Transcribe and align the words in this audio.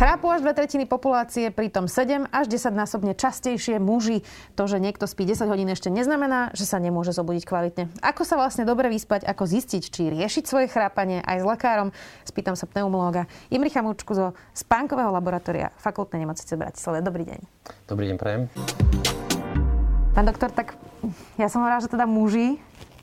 Chrápu 0.00 0.32
až 0.32 0.40
dve 0.40 0.56
tretiny 0.56 0.88
populácie, 0.88 1.52
pritom 1.52 1.84
7 1.84 2.24
až 2.32 2.48
10 2.48 2.72
násobne 2.72 3.12
častejšie 3.12 3.76
muži. 3.76 4.24
To, 4.56 4.64
že 4.64 4.80
niekto 4.80 5.04
spí 5.04 5.28
10 5.28 5.44
hodín 5.44 5.68
ešte 5.68 5.92
neznamená, 5.92 6.56
že 6.56 6.64
sa 6.64 6.80
nemôže 6.80 7.12
zobudiť 7.12 7.44
kvalitne. 7.44 7.84
Ako 8.00 8.24
sa 8.24 8.40
vlastne 8.40 8.64
dobre 8.64 8.88
vyspať, 8.88 9.28
ako 9.28 9.44
zistiť, 9.44 9.82
či 9.92 10.08
riešiť 10.08 10.48
svoje 10.48 10.72
chrápanie 10.72 11.20
aj 11.20 11.36
s 11.36 11.44
lekárom, 11.44 11.92
spýtam 12.24 12.56
sa 12.56 12.64
pneumológa 12.64 13.28
Imricha 13.52 13.84
Mučku 13.84 14.16
zo 14.16 14.32
spánkového 14.56 15.12
laboratória 15.12 15.68
Fakultnej 15.76 16.24
nemocnice 16.24 16.56
v 16.56 16.64
Bratislave. 16.64 17.04
Dobrý 17.04 17.28
deň. 17.28 17.40
Dobrý 17.84 18.08
deň, 18.08 18.16
prajem. 18.16 18.48
Pán 20.16 20.24
doktor, 20.24 20.48
tak 20.48 20.80
ja 21.36 21.52
som 21.52 21.60
hovorila, 21.60 21.84
že 21.84 21.92
teda 21.92 22.08
muži 22.08 22.56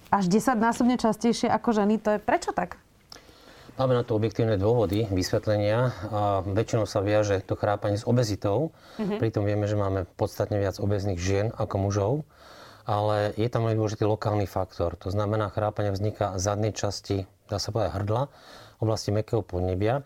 až 0.10 0.26
10 0.34 0.58
násobne 0.58 0.98
častejšie 0.98 1.46
ako 1.46 1.78
ženy. 1.78 2.02
To 2.02 2.18
je 2.18 2.20
prečo 2.26 2.58
tak? 2.58 2.82
Máme 3.78 3.94
na 3.94 4.02
to 4.02 4.18
objektívne 4.18 4.58
dôvody, 4.58 5.06
vysvetlenia 5.14 5.94
a 6.10 6.42
väčšinou 6.42 6.90
sa 6.90 6.98
viaže 7.06 7.38
to 7.46 7.54
chrápanie 7.54 8.02
s 8.02 8.10
obezitou. 8.10 8.74
Mm-hmm. 8.98 9.22
Pritom 9.22 9.46
vieme, 9.46 9.70
že 9.70 9.78
máme 9.78 10.10
podstatne 10.18 10.58
viac 10.58 10.82
obezných 10.82 11.22
žien 11.22 11.54
ako 11.54 11.86
mužov. 11.86 12.14
Ale 12.90 13.38
je 13.38 13.46
tam 13.46 13.70
aj 13.70 13.78
dôležitý 13.78 14.10
lokálny 14.10 14.50
faktor. 14.50 14.98
To 15.06 15.14
znamená, 15.14 15.54
chrápanie 15.54 15.94
vzniká 15.94 16.34
v 16.34 16.42
zadnej 16.42 16.74
časti, 16.74 17.30
dá 17.46 17.62
sa 17.62 17.70
povedať, 17.70 18.02
hrdla, 18.02 18.34
oblasti 18.82 19.14
mekého 19.14 19.46
podnebia. 19.46 20.02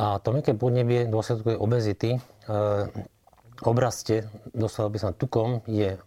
A 0.00 0.16
to 0.24 0.32
meké 0.32 0.56
podnebie 0.56 1.04
v 1.04 1.12
dôsledku 1.12 1.60
obezity 1.60 2.16
e, 2.16 2.20
obraste, 3.68 4.32
dostal 4.56 4.88
by 4.88 4.96
sa 4.96 5.12
tukom, 5.12 5.60
je 5.68 6.00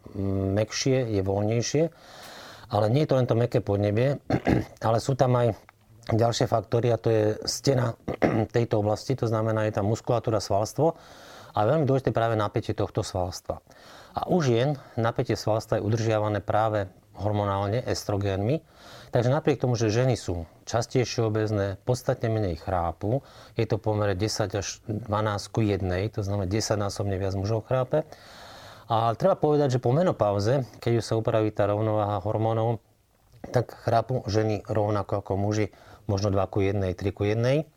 mekšie, 0.58 1.14
je 1.14 1.22
voľnejšie. 1.22 1.84
Ale 2.73 2.89
nie 2.89 3.06
je 3.06 3.09
to 3.14 3.17
len 3.22 3.30
to 3.30 3.38
meké 3.38 3.61
podnebie, 3.61 4.17
ale 4.88 4.98
sú 4.98 5.14
tam 5.14 5.38
aj 5.38 5.54
ďalšie 6.11 6.47
faktory 6.47 6.94
a 6.94 7.02
to 7.02 7.09
je 7.11 7.23
stena 7.44 7.95
tejto 8.55 8.80
oblasti, 8.80 9.17
to 9.19 9.27
znamená, 9.27 9.67
je 9.67 9.75
tam 9.75 9.91
muskulatúra, 9.91 10.39
svalstvo 10.39 10.95
a 11.52 11.59
veľmi 11.66 11.83
dôležité 11.83 12.16
práve 12.16 12.38
napätie 12.38 12.72
tohto 12.77 13.03
svalstva. 13.03 13.59
A 14.17 14.30
u 14.30 14.41
žien 14.41 14.80
napätie 14.97 15.38
svalstva 15.38 15.77
je 15.77 15.86
udržiavané 15.86 16.39
práve 16.41 16.89
hormonálne, 17.17 17.81
estrogénmi. 17.81 18.61
Takže 19.09 19.33
napriek 19.33 19.58
tomu, 19.58 19.73
že 19.73 19.89
ženy 19.89 20.14
sú 20.14 20.45
častejšie 20.69 21.25
obezné, 21.25 21.81
podstatne 21.81 22.30
menej 22.30 22.61
chrápu, 22.61 23.25
je 23.58 23.66
to 23.66 23.81
pomere 23.81 24.14
10 24.14 24.53
až 24.53 24.67
12 24.86 25.09
ku 25.49 25.66
1, 25.66 25.81
to 26.14 26.21
znamená 26.21 26.45
10 26.45 26.77
násobne 26.77 27.17
viac 27.17 27.33
mužov 27.33 27.66
chrápe. 27.66 28.05
A 28.88 29.17
treba 29.19 29.36
povedať, 29.36 29.80
že 29.80 29.83
po 29.83 29.92
menopauze, 29.92 30.64
keď 30.80 31.03
už 31.03 31.05
sa 31.05 31.19
upraví 31.19 31.52
tá 31.52 31.67
rovnováha 31.67 32.23
hormónov, 32.23 32.80
tak 33.52 33.71
chrápu 33.73 34.23
ženy 34.27 34.64
rovnako 34.67 35.23
ako 35.23 35.33
muži 35.39 35.71
možno 36.08 36.31
2 36.31 36.39
ku 36.47 36.63
1, 36.63 36.81
3 36.81 37.11
ku 37.11 37.23
1. 37.27 37.67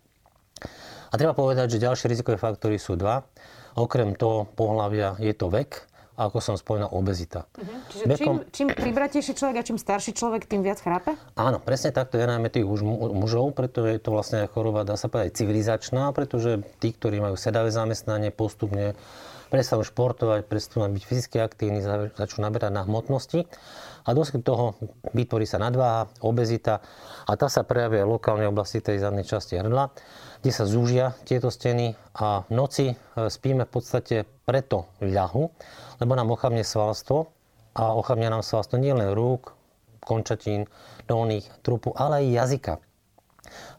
A 1.10 1.14
treba 1.18 1.34
povedať, 1.34 1.76
že 1.76 1.82
ďalšie 1.82 2.06
rizikové 2.06 2.38
faktory 2.38 2.78
sú 2.78 2.94
dva. 2.94 3.26
Okrem 3.74 4.14
toho 4.14 4.46
pohľavia 4.54 5.18
je 5.18 5.34
to 5.34 5.50
vek, 5.50 5.89
a 6.20 6.28
ako 6.28 6.38
som 6.44 6.54
spomínal, 6.60 6.92
obezita. 6.92 7.48
Uh-huh. 7.56 7.80
Čiže 7.88 8.04
Bekom... 8.04 8.44
čím, 8.52 8.68
čím 8.68 8.68
pribratejší 8.76 9.32
človek 9.32 9.56
a 9.56 9.62
čím 9.64 9.80
starší 9.80 10.12
človek, 10.12 10.44
tým 10.44 10.60
viac 10.60 10.84
chrápe? 10.84 11.16
Áno, 11.32 11.56
presne 11.64 11.96
takto 11.96 12.20
je 12.20 12.28
najmä 12.28 12.52
tých 12.52 12.68
už 12.68 12.84
mužov, 13.16 13.56
pretože 13.56 13.96
je 13.96 14.00
to 14.04 14.12
vlastne 14.12 14.44
choroba, 14.52 14.84
dá 14.84 15.00
sa 15.00 15.08
povedať, 15.08 15.40
civilizačná, 15.40 16.12
pretože 16.12 16.60
tí, 16.76 16.92
ktorí 16.92 17.24
majú 17.24 17.40
sedavé 17.40 17.72
zamestnanie, 17.72 18.28
postupne 18.28 18.92
prestanú 19.48 19.82
športovať, 19.82 20.46
prestanú 20.46 20.86
byť 20.92 21.02
fyzicky 21.02 21.36
aktívni, 21.42 21.82
začnú 22.14 22.46
naberať 22.46 22.70
na 22.70 22.86
hmotnosti 22.86 23.50
a 24.06 24.08
dôsledku 24.14 24.46
toho 24.46 24.78
vytvorí 25.10 25.44
sa 25.44 25.58
nadváha, 25.58 26.08
obezita 26.22 26.80
a 27.26 27.32
tá 27.34 27.50
sa 27.50 27.66
prejavuje 27.66 28.06
v 28.06 28.14
lokálnej 28.14 28.48
oblasti 28.48 28.78
tej 28.78 29.02
zadnej 29.02 29.26
časti 29.26 29.58
hrdla, 29.58 29.90
kde 30.40 30.50
sa 30.54 30.64
zúžia 30.64 31.12
tieto 31.26 31.50
steny 31.50 31.98
a 32.16 32.46
v 32.46 32.50
noci 32.54 32.86
e, 32.90 32.94
spíme 33.28 33.68
v 33.68 33.72
podstate 33.74 34.16
preto 34.50 34.90
ľahu, 34.98 35.46
lebo 36.02 36.12
nám 36.18 36.34
ochabne 36.34 36.66
svalstvo 36.66 37.30
a 37.78 37.94
ochabne 37.94 38.26
nám 38.26 38.42
svalstvo 38.42 38.82
nielen 38.82 39.14
rúk, 39.14 39.54
končatín, 40.02 40.66
dolných, 41.06 41.46
trupu, 41.62 41.94
ale 41.94 42.26
aj 42.26 42.34
jazyka. 42.34 42.74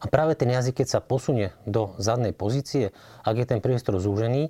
A 0.00 0.04
práve 0.08 0.32
ten 0.32 0.48
jazyk, 0.48 0.80
keď 0.80 0.88
sa 0.88 1.04
posunie 1.04 1.52
do 1.68 1.92
zadnej 2.00 2.32
pozície, 2.32 2.96
ak 3.20 3.36
je 3.36 3.46
ten 3.52 3.60
priestor 3.60 4.00
zúžený, 4.00 4.48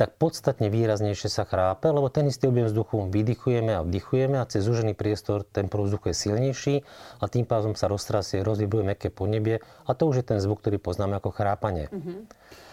tak 0.00 0.16
podstatne 0.16 0.72
výraznejšie 0.72 1.28
sa 1.28 1.44
chrápe, 1.44 1.92
lebo 1.92 2.08
ten 2.08 2.24
istý 2.24 2.48
objem 2.48 2.64
vzduchu 2.64 3.12
vydychujeme 3.12 3.76
a 3.76 3.84
vdychujeme 3.84 4.40
a 4.40 4.48
cez 4.48 4.64
zúžený 4.64 4.96
priestor 4.96 5.44
ten 5.44 5.68
vzduchu 5.68 6.10
je 6.10 6.16
silnejší 6.16 6.74
a 7.20 7.28
tým 7.28 7.44
pádom 7.44 7.76
sa 7.76 7.92
roztrasie, 7.92 8.40
rozvibruje 8.40 8.96
meké 8.96 9.12
podnebie 9.12 9.60
a 9.84 9.90
to 9.92 10.08
už 10.08 10.24
je 10.24 10.26
ten 10.32 10.38
zvuk, 10.40 10.64
ktorý 10.64 10.80
poznáme 10.80 11.20
ako 11.20 11.30
chrápanie. 11.36 11.92
Mm-hmm. 11.92 12.18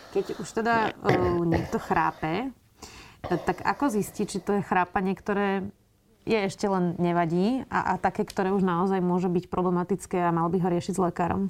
Keď 0.09 0.25
už 0.41 0.47
teda 0.63 0.96
uh, 0.96 1.44
niekto 1.44 1.78
chrápe, 1.78 2.50
tak 3.24 3.62
ako 3.63 3.91
zistiť, 3.91 4.25
či 4.25 4.40
to 4.40 4.59
je 4.59 4.68
chrápanie, 4.68 5.13
ktoré 5.13 5.68
je 6.30 6.40
ešte 6.46 6.69
len 6.69 6.94
nevadí 7.02 7.66
a, 7.74 7.96
a 7.96 8.02
také, 8.02 8.24
ktoré 8.28 8.53
už 8.53 8.62
naozaj 8.62 9.02
môže 9.02 9.28
byť 9.31 9.50
problematické 9.50 10.19
a 10.22 10.35
mal 10.35 10.52
by 10.52 10.62
ho 10.62 10.69
riešiť 10.69 10.94
s 10.96 11.02
lekárom? 11.02 11.50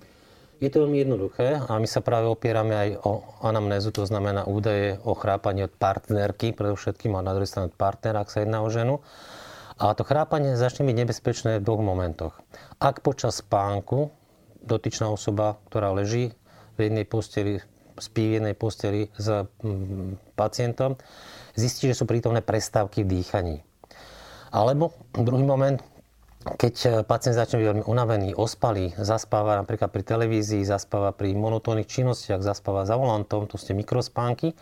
Je 0.60 0.68
to 0.68 0.84
veľmi 0.84 1.00
jednoduché 1.00 1.56
a 1.56 1.80
my 1.80 1.88
sa 1.88 2.04
práve 2.04 2.28
opierame 2.28 2.76
aj 2.76 2.90
o 3.08 3.24
anamnézu, 3.48 3.96
to 3.96 4.04
znamená 4.04 4.44
údaje 4.44 5.00
o 5.08 5.16
chrápaní 5.16 5.64
od 5.64 5.72
partnerky, 5.72 6.52
predovšetkým 6.52 7.16
a 7.16 7.24
na 7.24 7.32
druhej 7.32 7.48
strane 7.48 7.72
od 7.72 7.80
partnera, 7.80 8.28
ak 8.28 8.32
sa 8.32 8.44
jedná 8.44 8.60
o 8.60 8.68
ženu. 8.68 9.00
A 9.80 9.96
to 9.96 10.04
chrápanie 10.04 10.60
začne 10.60 10.84
byť 10.84 10.96
nebezpečné 11.00 11.52
v 11.60 11.64
dvoch 11.64 11.80
momentoch. 11.80 12.36
Ak 12.84 13.00
počas 13.00 13.40
spánku 13.40 14.12
dotyčná 14.60 15.08
osoba, 15.08 15.56
ktorá 15.72 15.96
leží 15.96 16.36
v 16.76 16.92
jednej 16.92 17.08
posteli, 17.08 17.64
spí 17.96 18.36
v 18.36 18.44
jednej 18.44 18.56
posteli 18.60 19.08
s 19.16 19.48
mm, 19.64 20.36
pacientom, 20.36 21.00
zistí, 21.60 21.92
že 21.92 22.00
sú 22.00 22.08
prítomné 22.08 22.40
prestávky 22.40 23.04
v 23.04 23.20
dýchaní. 23.20 23.58
Alebo 24.50 24.96
druhý 25.14 25.46
moment, 25.46 25.78
keď 26.40 26.74
e, 26.80 26.88
pacient 27.04 27.36
začne 27.36 27.60
byť 27.60 27.68
veľmi 27.68 27.86
unavený, 27.86 28.34
ospalý, 28.34 28.96
zaspáva 28.96 29.60
napríklad 29.60 29.92
pri 29.92 30.08
televízii, 30.08 30.64
zaspáva 30.64 31.12
pri 31.12 31.36
monotónnych 31.36 31.86
činnostiach, 31.86 32.40
zaspáva 32.40 32.88
za 32.88 32.96
volantom, 32.96 33.46
to 33.46 33.60
ste 33.60 33.76
mikrospánky. 33.76 34.56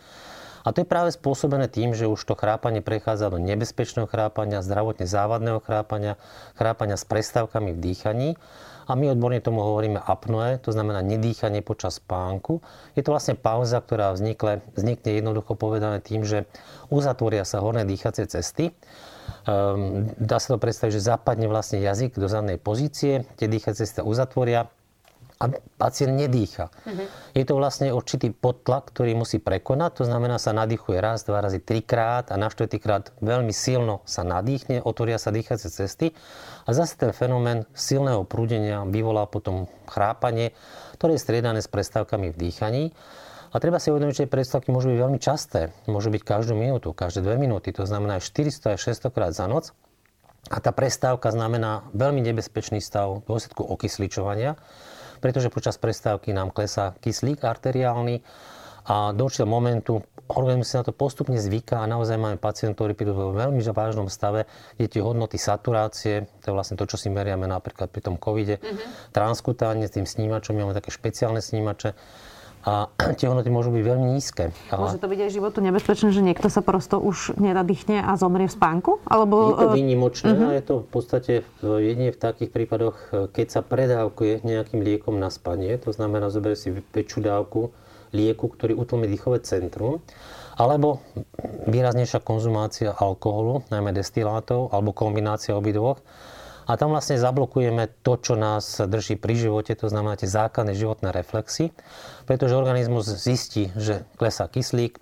A 0.67 0.75
to 0.75 0.83
je 0.83 0.89
práve 0.89 1.15
spôsobené 1.15 1.71
tým, 1.71 1.95
že 1.95 2.11
už 2.11 2.19
to 2.27 2.35
chrápanie 2.35 2.83
prechádza 2.83 3.31
do 3.31 3.39
nebezpečného 3.39 4.03
chrápania, 4.03 4.59
zdravotne 4.59 5.07
závadného 5.07 5.63
chrápania, 5.63 6.19
chrápania 6.59 6.99
s 6.99 7.07
prestávkami 7.07 7.71
v 7.71 7.79
dýchaní. 7.79 8.29
A 8.87 8.95
my 8.95 9.11
odborne 9.11 9.43
tomu 9.43 9.59
hovoríme 9.61 9.99
apnoe, 9.99 10.63
to 10.63 10.71
znamená 10.71 11.03
nedýchanie 11.03 11.59
počas 11.59 11.99
spánku. 11.99 12.63
Je 12.95 13.03
to 13.03 13.11
vlastne 13.11 13.35
pauza, 13.35 13.83
ktorá 13.83 14.15
vznikle, 14.15 14.63
vznikne 14.73 15.19
jednoducho 15.19 15.59
povedané 15.59 15.99
tým, 15.99 16.23
že 16.23 16.47
uzatvoria 16.87 17.43
sa 17.43 17.59
horné 17.59 17.83
dýchacie 17.83 18.25
cesty 18.31 18.71
Um, 19.47 20.11
dá 20.19 20.43
sa 20.43 20.55
to 20.55 20.57
predstaviť, 20.59 20.91
že 20.99 21.07
zapadne 21.07 21.47
vlastne 21.47 21.79
jazyk 21.79 22.19
do 22.19 22.27
zadnej 22.27 22.59
pozície, 22.59 23.23
tie 23.39 23.47
dýchacie 23.47 23.87
sa 23.87 24.03
uzatvoria 24.03 24.67
a 25.37 25.45
pacient 25.77 26.17
nedýcha. 26.17 26.73
Uh-huh. 26.73 27.05
Je 27.37 27.45
to 27.45 27.53
vlastne 27.53 27.93
určitý 27.93 28.33
podtlak, 28.33 28.89
ktorý 28.89 29.13
musí 29.13 29.37
prekonať, 29.37 30.01
to 30.01 30.03
znamená 30.09 30.41
sa 30.41 30.53
nadýchuje 30.57 30.97
raz, 30.97 31.21
dva 31.29 31.45
razy, 31.45 31.61
trikrát 31.61 32.33
a 32.33 32.35
na 32.41 32.49
štvrtýkrát 32.49 33.13
veľmi 33.21 33.53
silno 33.53 34.01
sa 34.09 34.25
nadýchne, 34.25 34.81
otvoria 34.81 35.21
sa 35.21 35.29
dýchacie 35.29 35.69
cesty 35.69 36.17
a 36.65 36.69
zase 36.73 36.97
ten 36.97 37.13
fenomén 37.13 37.69
silného 37.77 38.25
prúdenia 38.25 38.81
vyvolá 38.89 39.29
potom 39.29 39.69
chrápanie, 39.85 40.57
ktoré 40.97 41.15
je 41.15 41.25
striedané 41.25 41.61
s 41.61 41.69
prestávkami 41.69 42.33
v 42.33 42.37
dýchaní. 42.37 42.83
A 43.47 43.63
treba 43.63 43.79
si 43.79 43.93
uvedomiť, 43.93 44.11
že 44.11 44.21
tie 44.27 44.33
predstavky 44.33 44.75
môžu 44.75 44.91
byť 44.91 44.99
veľmi 44.99 45.19
časté. 45.23 45.71
Môžu 45.87 46.11
byť 46.11 46.19
každú 46.19 46.51
minútu, 46.51 46.91
každé 46.91 47.23
dve 47.23 47.39
minúty. 47.39 47.71
To 47.79 47.87
znamená 47.87 48.19
aj 48.19 48.27
400 48.27 48.75
až 48.75 48.79
600 48.91 49.15
krát 49.15 49.31
za 49.31 49.47
noc. 49.47 49.71
A 50.51 50.63
tá 50.63 50.71
prestávka 50.75 51.31
znamená 51.31 51.87
veľmi 51.91 52.23
nebezpečný 52.23 52.79
stav 52.79 53.23
v 53.23 53.27
dôsledku 53.27 53.63
okysličovania, 53.67 54.55
pretože 55.19 55.53
počas 55.53 55.75
prestávky 55.77 56.31
nám 56.31 56.53
klesá 56.53 56.95
kyslík 57.01 57.43
arteriálny 57.43 58.21
a 58.87 59.11
do 59.11 59.27
určitého 59.27 59.51
momentu 59.51 59.99
organizmus 60.31 60.67
si 60.71 60.75
na 60.79 60.83
to 60.83 60.95
postupne 60.95 61.35
zvyká 61.39 61.83
a 61.83 61.91
naozaj 61.91 62.19
máme 62.19 62.37
pacientov, 62.39 62.87
ktorí 62.87 62.93
prídu 62.95 63.13
vo 63.15 63.31
veľmi 63.35 63.59
vážnom 63.59 64.11
stave, 64.11 64.47
kde 64.75 64.87
tie 64.87 65.01
hodnoty 65.03 65.39
saturácie, 65.39 66.27
to 66.43 66.51
je 66.51 66.55
vlastne 66.55 66.75
to, 66.75 66.87
čo 66.87 66.99
si 66.99 67.07
meriame 67.07 67.47
napríklad 67.47 67.87
pri 67.91 68.01
tom 68.03 68.15
covide, 68.19 68.59
mm-hmm. 68.59 69.11
transkutálne 69.15 69.87
s 69.87 69.95
tým 69.95 70.03
snímačom, 70.07 70.55
máme 70.55 70.75
také 70.75 70.91
špeciálne 70.91 71.39
snímače, 71.39 71.95
a 72.67 72.91
tie 73.17 73.31
hodnoty 73.31 73.47
môžu 73.47 73.71
byť 73.71 73.83
veľmi 73.87 74.07
nízke. 74.11 74.51
Ale... 74.67 74.91
Môže 74.91 74.99
to 74.99 75.07
byť 75.07 75.19
aj 75.23 75.31
životu 75.31 75.57
nebezpečné, 75.63 76.11
že 76.11 76.19
niekto 76.19 76.51
sa 76.51 76.59
prosto 76.59 76.99
už 76.99 77.39
nenadýchne 77.39 78.03
a 78.03 78.11
zomrie 78.19 78.51
v 78.51 78.53
spánku? 78.59 78.99
Alebo... 79.07 79.55
Je 79.55 79.63
to 79.63 79.69
e, 79.71 79.75
výnimočné 79.79 80.29
uh-huh. 80.35 80.49
a 80.51 80.57
je 80.59 80.63
to 80.67 80.75
v 80.83 80.89
podstate 80.91 81.33
jedine 81.63 82.11
v 82.11 82.19
takých 82.19 82.51
prípadoch, 82.51 82.97
e, 83.15 83.31
keď 83.31 83.47
sa 83.47 83.61
predávkuje 83.63 84.43
nejakým 84.43 84.83
liekom 84.83 85.15
na 85.15 85.31
spanie, 85.31 85.79
to 85.79 85.95
znamená, 85.95 86.27
zoberie 86.27 86.59
si 86.59 86.75
väčšiu 86.75 87.23
dávku 87.23 87.71
lieku, 88.11 88.51
ktorý 88.51 88.75
utlmi 88.75 89.07
dýchové 89.07 89.43
centrum. 89.43 90.03
alebo 90.57 91.05
výraznejšia 91.69 92.17
konzumácia 92.25 92.89
alkoholu, 92.89 93.61
najmä 93.69 93.93
destilátov, 93.93 94.73
alebo 94.73 94.89
kombinácia 94.89 95.53
obidvoch. 95.53 96.01
A 96.67 96.75
tam 96.75 96.91
vlastne 96.91 97.15
zablokujeme 97.15 97.87
to, 98.03 98.19
čo 98.19 98.35
nás 98.35 98.83
drží 98.83 99.15
pri 99.15 99.39
živote, 99.39 99.71
to 99.73 99.87
znamená 99.87 100.19
tie 100.19 100.27
základné 100.27 100.75
životné 100.75 101.15
reflexy, 101.15 101.71
pretože 102.27 102.59
organizmus 102.59 103.07
zistí, 103.07 103.71
že 103.79 104.03
klesá 104.19 104.51
kyslík, 104.51 104.99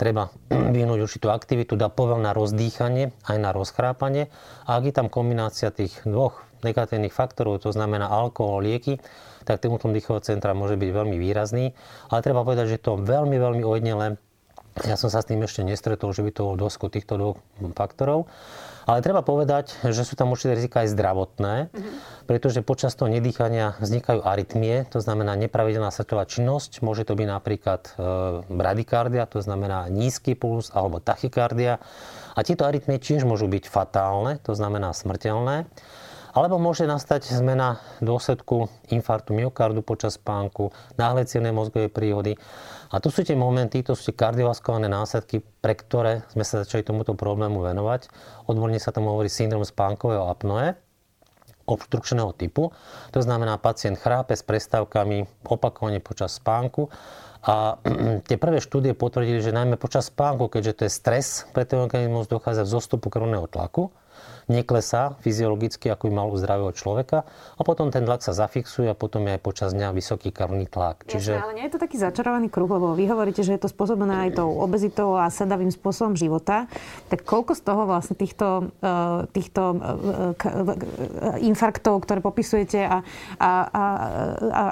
treba 0.00 0.32
vyhnúť 0.74 1.04
určitú 1.04 1.28
aktivitu, 1.28 1.76
dá 1.76 1.92
povel 1.92 2.18
na 2.24 2.32
rozdýchanie, 2.32 3.12
aj 3.28 3.36
na 3.36 3.52
rozchrápanie. 3.52 4.32
A 4.64 4.80
ak 4.80 4.88
je 4.88 4.94
tam 4.96 5.12
kombinácia 5.12 5.68
tých 5.68 6.00
dvoch 6.08 6.42
negatívnych 6.64 7.12
faktorov, 7.12 7.60
to 7.62 7.70
znamená 7.70 8.08
alkohol, 8.08 8.64
lieky, 8.64 8.98
tak 9.42 9.58
ten 9.60 9.70
útlom 9.70 9.92
dýchového 9.92 10.22
centra 10.22 10.54
môže 10.54 10.78
byť 10.78 10.90
veľmi 10.90 11.16
výrazný. 11.18 11.74
Ale 12.08 12.24
treba 12.24 12.46
povedať, 12.46 12.78
že 12.78 12.82
to 12.82 12.96
veľmi, 12.96 13.36
veľmi 13.36 13.62
ojedinele 13.62 14.18
ja 14.80 14.96
som 14.96 15.12
sa 15.12 15.20
s 15.20 15.28
tým 15.28 15.44
ešte 15.44 15.60
nestretol, 15.60 16.16
že 16.16 16.24
by 16.24 16.32
to 16.32 16.48
bol 16.48 16.56
dosku 16.56 16.88
týchto 16.88 17.20
dvoch 17.20 17.38
faktorov. 17.76 18.24
Ale 18.86 18.98
treba 19.04 19.22
povedať, 19.22 19.78
že 19.86 20.02
sú 20.02 20.18
tam 20.18 20.34
určité 20.34 20.58
rizika 20.58 20.82
aj 20.82 20.92
zdravotné, 20.94 21.54
mm-hmm. 21.70 21.94
pretože 22.26 22.66
počas 22.66 22.98
toho 22.98 23.06
nedýchania 23.06 23.78
vznikajú 23.78 24.22
arytmie, 24.26 24.86
to 24.90 24.98
znamená 24.98 25.38
nepravidelná 25.38 25.94
srdcová 25.94 26.26
činnosť. 26.26 26.82
Môže 26.82 27.06
to 27.06 27.14
byť 27.14 27.28
napríklad 27.30 27.82
e, 27.86 27.90
bradykardia, 28.50 29.30
to 29.30 29.38
znamená 29.38 29.86
nízky 29.86 30.34
puls 30.34 30.74
alebo 30.74 30.98
tachykardia. 30.98 31.78
A 32.32 32.40
tieto 32.42 32.66
arytmie 32.66 32.98
tiež 32.98 33.22
môžu 33.28 33.46
byť 33.46 33.70
fatálne, 33.70 34.42
to 34.42 34.56
znamená 34.56 34.90
smrteľné. 34.96 35.68
Alebo 36.32 36.56
môže 36.56 36.88
nastať 36.88 37.28
zmena 37.28 37.76
dôsledku 38.00 38.72
infarktu 38.88 39.36
myokardu 39.36 39.84
počas 39.84 40.16
spánku, 40.16 40.72
náhle 40.96 41.28
mozgovej 41.52 41.92
príhody. 41.92 42.40
A 42.88 43.04
to 43.04 43.12
sú 43.12 43.20
tie 43.20 43.36
momenty, 43.36 43.84
to 43.84 43.92
sú 43.92 44.08
tie 44.08 44.16
kardiovaskulárne 44.16 44.88
následky, 44.88 45.44
pre 45.60 45.76
ktoré 45.76 46.24
sme 46.32 46.40
sa 46.40 46.64
začali 46.64 46.88
tomuto 46.88 47.12
problému 47.12 47.60
venovať. 47.60 48.08
Odborne 48.48 48.80
sa 48.80 48.96
tomu 48.96 49.12
hovorí 49.12 49.28
syndrom 49.28 49.60
spánkového 49.60 50.24
apnoe 50.24 50.72
obštrukčného 51.62 52.32
typu. 52.34 52.74
To 53.14 53.20
znamená, 53.22 53.60
pacient 53.60 54.00
chrápe 54.00 54.34
s 54.34 54.42
prestávkami 54.42 55.46
opakovane 55.46 56.02
počas 56.02 56.40
spánku 56.40 56.90
a 57.44 57.78
tie 58.26 58.36
prvé 58.40 58.58
štúdie 58.58 58.96
potvrdili, 58.96 59.38
že 59.38 59.54
najmä 59.54 59.78
počas 59.78 60.10
spánku, 60.10 60.50
keďže 60.50 60.72
to 60.72 60.82
je 60.88 60.92
stres 60.92 61.26
pre 61.54 61.68
ten 61.68 61.78
organizmus, 61.78 62.26
dochádza 62.26 62.66
v 62.66 62.72
zostupu 62.72 63.12
krvného 63.12 63.46
tlaku 63.46 63.94
neklesá 64.50 65.18
fyziologicky, 65.22 65.90
ako 65.90 66.08
by 66.08 66.12
mal 66.12 66.28
u 66.30 66.36
zdravého 66.38 66.72
človeka 66.74 67.28
a 67.58 67.62
potom 67.62 67.92
ten 67.92 68.02
tlak 68.02 68.24
sa 68.24 68.34
zafixuje 68.34 68.90
a 68.90 68.96
potom 68.96 69.26
je 69.28 69.38
aj 69.38 69.42
počas 69.42 69.70
dňa 69.76 69.94
vysoký 69.94 70.34
krvný 70.34 70.66
tlak. 70.66 71.06
Čiže... 71.06 71.38
Jasne, 71.38 71.46
ale 71.46 71.56
nie 71.58 71.66
je 71.68 71.72
to 71.76 71.80
taký 71.82 71.96
začarovaný 72.00 72.48
kruh, 72.50 72.70
lebo 72.70 72.96
vy 72.96 73.04
hovoríte, 73.06 73.44
že 73.44 73.54
je 73.54 73.60
to 73.62 73.68
spôsobené 73.70 74.30
aj 74.30 74.42
tou 74.42 74.50
obezitou 74.58 75.14
a 75.14 75.30
sedavým 75.30 75.70
spôsobom 75.70 76.18
života. 76.18 76.66
Tak 77.12 77.22
koľko 77.22 77.52
z 77.54 77.62
toho 77.62 77.82
vlastne 77.86 78.16
týchto, 78.18 78.72
eh, 78.82 79.28
týchto 79.30 79.62
eh, 79.76 80.34
eh, 80.34 81.46
infarktov, 81.46 82.02
ktoré 82.02 82.18
popisujete 82.24 82.82
a, 82.82 83.04
a, 83.38 83.52
a, 83.70 83.84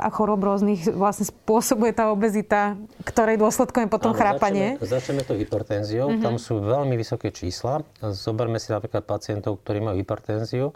a 0.06 0.08
chorob 0.10 0.42
rôznych 0.42 0.90
vlastne 0.90 1.28
spôsobuje 1.28 1.94
tá 1.94 2.10
obezita, 2.10 2.74
ktorej 3.04 3.38
dôsledkom 3.38 3.86
je 3.86 3.90
potom 3.90 4.12
Áno, 4.12 4.18
chrápanie? 4.18 4.76
Začneme, 4.80 4.90
začneme 4.90 5.22
to 5.24 5.34
hypertenziou. 5.36 6.08
Mm-hmm. 6.10 6.24
Tam 6.24 6.34
sú 6.40 6.58
veľmi 6.64 6.94
vysoké 6.96 7.30
čísla. 7.30 7.84
Zoberme 8.00 8.58
si 8.58 8.72
napríklad 8.72 9.04
pacientov, 9.04 9.59
ktorí 9.60 9.78
majú 9.84 9.96
hypertenziu, 10.00 10.72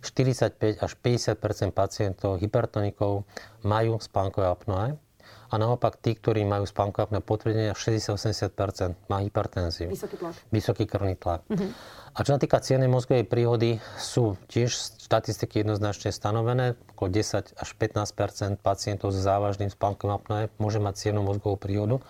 45 0.00 0.80
až 0.80 0.92
50 0.96 1.36
pacientov 1.74 2.40
hypertonikov 2.40 3.28
majú 3.60 4.00
spánkové 4.00 4.48
apnoe 4.48 4.96
a 5.50 5.54
naopak 5.58 5.98
tí, 5.98 6.14
ktorí 6.14 6.46
majú 6.46 6.64
spánkové 6.64 7.10
apnoe 7.10 7.22
potvrdenia, 7.22 7.74
60-80% 7.74 9.10
má 9.10 9.18
hypertenziu. 9.20 9.90
Vysoký 9.90 10.16
tlak. 10.16 10.34
Vysoký 10.54 10.84
krvný 10.86 11.18
tlak. 11.18 11.42
Uh-huh. 11.50 11.70
A 12.14 12.18
čo 12.22 12.34
sa 12.34 12.40
týka 12.42 12.62
ciennej 12.62 12.90
mozgovej 12.90 13.26
príhody, 13.26 13.82
sú 13.98 14.38
tiež 14.50 14.70
štatistiky 15.06 15.62
jednoznačne 15.62 16.10
stanovené. 16.14 16.78
Okolo 16.94 17.10
10 17.10 17.54
až 17.54 17.68
15% 17.78 18.62
pacientov 18.62 19.14
s 19.14 19.18
závažným 19.22 19.70
spánkovým 19.70 20.14
apnoe 20.14 20.44
môže 20.58 20.78
mať 20.78 20.94
ciennu 21.06 21.22
mozgovú 21.22 21.58
príhodu 21.58 22.02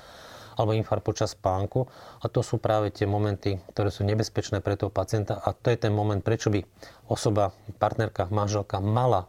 alebo 0.61 0.77
infarkt 0.77 1.09
počas 1.09 1.33
spánku. 1.33 1.89
A 2.21 2.29
to 2.29 2.45
sú 2.45 2.61
práve 2.61 2.93
tie 2.93 3.09
momenty, 3.09 3.57
ktoré 3.73 3.89
sú 3.89 4.05
nebezpečné 4.05 4.61
pre 4.61 4.77
toho 4.77 4.93
pacienta. 4.93 5.41
A 5.41 5.57
to 5.57 5.73
je 5.73 5.81
ten 5.81 5.97
moment, 5.97 6.21
prečo 6.21 6.53
by 6.53 6.61
osoba, 7.09 7.57
partnerka, 7.81 8.29
manželka 8.29 8.77
mala 8.85 9.25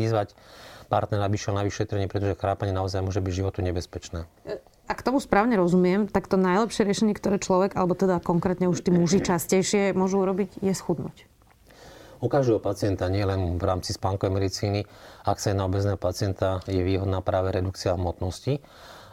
vyzvať 0.00 0.32
partnera, 0.88 1.28
aby 1.28 1.36
šiel 1.36 1.54
na 1.54 1.62
vyšetrenie, 1.62 2.08
pretože 2.08 2.40
chrápanie 2.40 2.72
naozaj 2.72 3.04
môže 3.04 3.20
byť 3.20 3.32
životu 3.36 3.60
nebezpečné. 3.60 4.24
Ak 4.90 5.06
tomu 5.06 5.22
správne 5.22 5.54
rozumiem, 5.54 6.10
tak 6.10 6.26
to 6.26 6.34
najlepšie 6.34 6.82
riešenie, 6.82 7.14
ktoré 7.14 7.38
človek, 7.38 7.78
alebo 7.78 7.94
teda 7.94 8.18
konkrétne 8.18 8.66
už 8.66 8.82
tí 8.82 8.90
muži 8.90 9.22
častejšie 9.22 9.94
môžu 9.94 10.18
urobiť, 10.26 10.58
je 10.58 10.74
schudnúť. 10.74 11.30
U 12.20 12.28
každého 12.28 12.60
pacienta, 12.60 13.08
nielen 13.08 13.56
v 13.56 13.64
rámci 13.64 13.96
spánkovej 13.96 14.34
medicíny, 14.34 14.84
ak 15.24 15.40
sa 15.40 15.54
jedná 15.54 15.64
obezného 15.64 15.96
pacienta, 15.96 16.60
je 16.68 16.82
výhodná 16.82 17.24
práve 17.24 17.48
redukcia 17.54 17.96
hmotnosti 17.96 18.60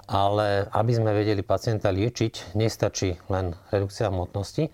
ale 0.07 0.71
aby 0.71 0.91
sme 0.95 1.11
vedeli 1.11 1.43
pacienta 1.43 1.91
liečiť, 1.91 2.55
nestačí 2.55 3.19
len 3.27 3.53
redukcia 3.69 4.07
hmotnosti, 4.07 4.71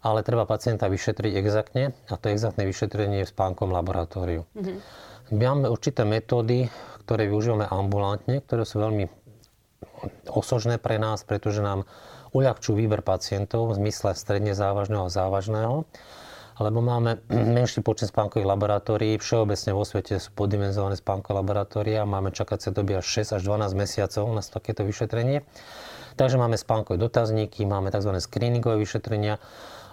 ale 0.00 0.24
treba 0.24 0.48
pacienta 0.48 0.88
vyšetriť 0.88 1.32
exaktne 1.36 1.92
a 2.08 2.14
to 2.16 2.32
exaktné 2.32 2.64
vyšetrenie 2.64 3.22
je 3.22 3.28
v 3.28 3.34
spánkom 3.36 3.68
laboratóriu. 3.68 4.48
Mm-hmm. 4.56 4.76
Máme 5.36 5.68
určité 5.68 6.08
metódy, 6.08 6.66
ktoré 7.04 7.28
využívame 7.28 7.68
ambulantne, 7.68 8.40
ktoré 8.40 8.64
sú 8.64 8.80
veľmi 8.80 9.06
osožné 10.32 10.80
pre 10.80 10.96
nás, 10.96 11.22
pretože 11.28 11.60
nám 11.60 11.84
uľahčujú 12.32 12.80
výber 12.80 13.04
pacientov 13.04 13.70
v 13.70 13.84
zmysle 13.84 14.16
stredne 14.16 14.56
závažného 14.56 15.06
a 15.06 15.12
závažného 15.12 15.84
lebo 16.60 16.84
máme 16.84 17.24
menší 17.32 17.80
počet 17.80 18.12
spánkových 18.12 18.44
laboratórií. 18.44 19.16
Všeobecne 19.16 19.72
vo 19.72 19.88
svete 19.88 20.20
sú 20.20 20.28
poddimenzované 20.36 21.00
spánkové 21.00 21.40
laboratória. 21.40 22.04
Máme 22.04 22.36
čakacie 22.36 22.68
doby 22.68 23.00
až 23.00 23.24
6 23.24 23.40
až 23.40 23.42
12 23.48 23.72
mesiacov 23.72 24.28
na 24.28 24.44
takéto 24.44 24.84
vyšetrenie. 24.84 25.40
Takže 26.20 26.36
máme 26.36 26.60
spánkové 26.60 27.00
dotazníky, 27.00 27.64
máme 27.64 27.88
tzv. 27.88 28.12
screeningové 28.20 28.76
vyšetrenia. 28.76 29.40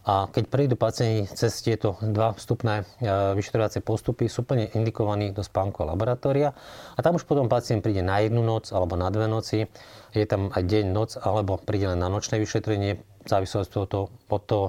A 0.07 0.27
keď 0.31 0.43
prídu 0.47 0.75
pacienti 0.79 1.27
cez 1.35 1.51
tieto 1.59 1.99
dva 1.99 2.31
vstupné 2.31 2.83
e, 2.83 3.35
vyšetrovacie 3.35 3.83
postupy, 3.83 4.31
sú 4.31 4.47
plne 4.47 4.71
indikovaní 4.71 5.35
do 5.35 5.43
spánkového 5.43 5.91
laboratória. 5.91 6.55
A 6.95 6.99
tam 7.03 7.19
už 7.19 7.27
potom 7.27 7.51
pacient 7.51 7.83
príde 7.83 7.99
na 7.99 8.23
jednu 8.23 8.39
noc 8.39 8.71
alebo 8.71 8.95
na 8.95 9.11
dve 9.11 9.27
noci. 9.27 9.67
Je 10.15 10.23
tam 10.23 10.47
aj 10.55 10.63
deň, 10.63 10.85
noc 10.95 11.19
alebo 11.19 11.59
príde 11.59 11.91
len 11.91 11.99
na 11.99 12.07
nočné 12.07 12.39
vyšetrenie. 12.39 13.03
Závisí 13.27 13.59
od 13.59 13.67
toho, 13.67 14.07
od 14.31 14.43
toho 14.47 14.65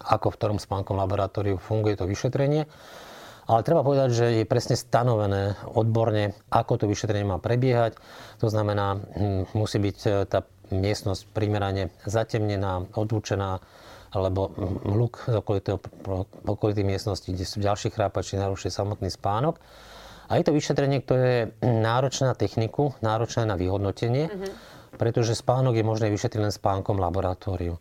ako 0.00 0.32
v 0.32 0.38
ktorom 0.40 0.58
spánkom 0.58 0.96
laboratóriu 0.96 1.60
funguje 1.60 1.96
to 2.00 2.08
vyšetrenie. 2.08 2.64
Ale 3.50 3.66
treba 3.66 3.82
povedať, 3.82 4.08
že 4.14 4.26
je 4.40 4.44
presne 4.46 4.78
stanovené 4.78 5.58
odborne, 5.74 6.38
ako 6.54 6.80
to 6.80 6.86
vyšetrenie 6.86 7.26
má 7.26 7.42
prebiehať. 7.42 7.98
To 8.38 8.46
znamená, 8.46 8.94
hm, 8.94 9.58
musí 9.58 9.82
byť 9.82 9.98
e, 10.06 10.10
tá 10.30 10.46
miestnosť 10.70 11.34
primerane 11.34 11.90
zatemnená, 12.06 12.86
odlučená, 12.94 13.58
alebo 14.10 14.50
hluk 14.86 15.22
z 15.26 15.34
okolitých 16.46 16.86
miestností, 16.86 17.30
kde 17.34 17.46
sú 17.46 17.62
ďalší 17.62 17.94
chrápači, 17.94 18.38
narušuje 18.38 18.70
samotný 18.70 19.10
spánok. 19.10 19.58
A 20.30 20.38
je 20.38 20.46
to 20.46 20.54
vyšetrenie, 20.54 21.02
ktoré 21.02 21.26
je 21.26 21.42
náročné 21.66 22.30
na 22.30 22.36
techniku, 22.38 22.94
náročné 23.02 23.46
na 23.46 23.58
vyhodnotenie, 23.58 24.30
mm-hmm. 24.30 24.50
pretože 24.94 25.34
spánok 25.34 25.74
je 25.74 25.82
možné 25.86 26.06
vyšetriť 26.10 26.42
len 26.42 26.54
spánkom 26.54 27.02
laboratóriu. 27.02 27.78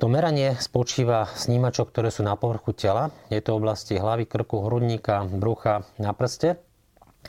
To 0.00 0.08
meranie 0.08 0.56
spočíva 0.56 1.28
snímačok, 1.28 1.92
ktoré 1.92 2.08
sú 2.08 2.24
na 2.24 2.32
povrchu 2.32 2.72
tela. 2.72 3.12
Je 3.28 3.36
to 3.44 3.52
oblasti 3.52 4.00
hlavy, 4.00 4.24
krku, 4.24 4.64
hrudníka, 4.64 5.28
brucha, 5.28 5.84
na 6.00 6.16
prste. 6.16 6.56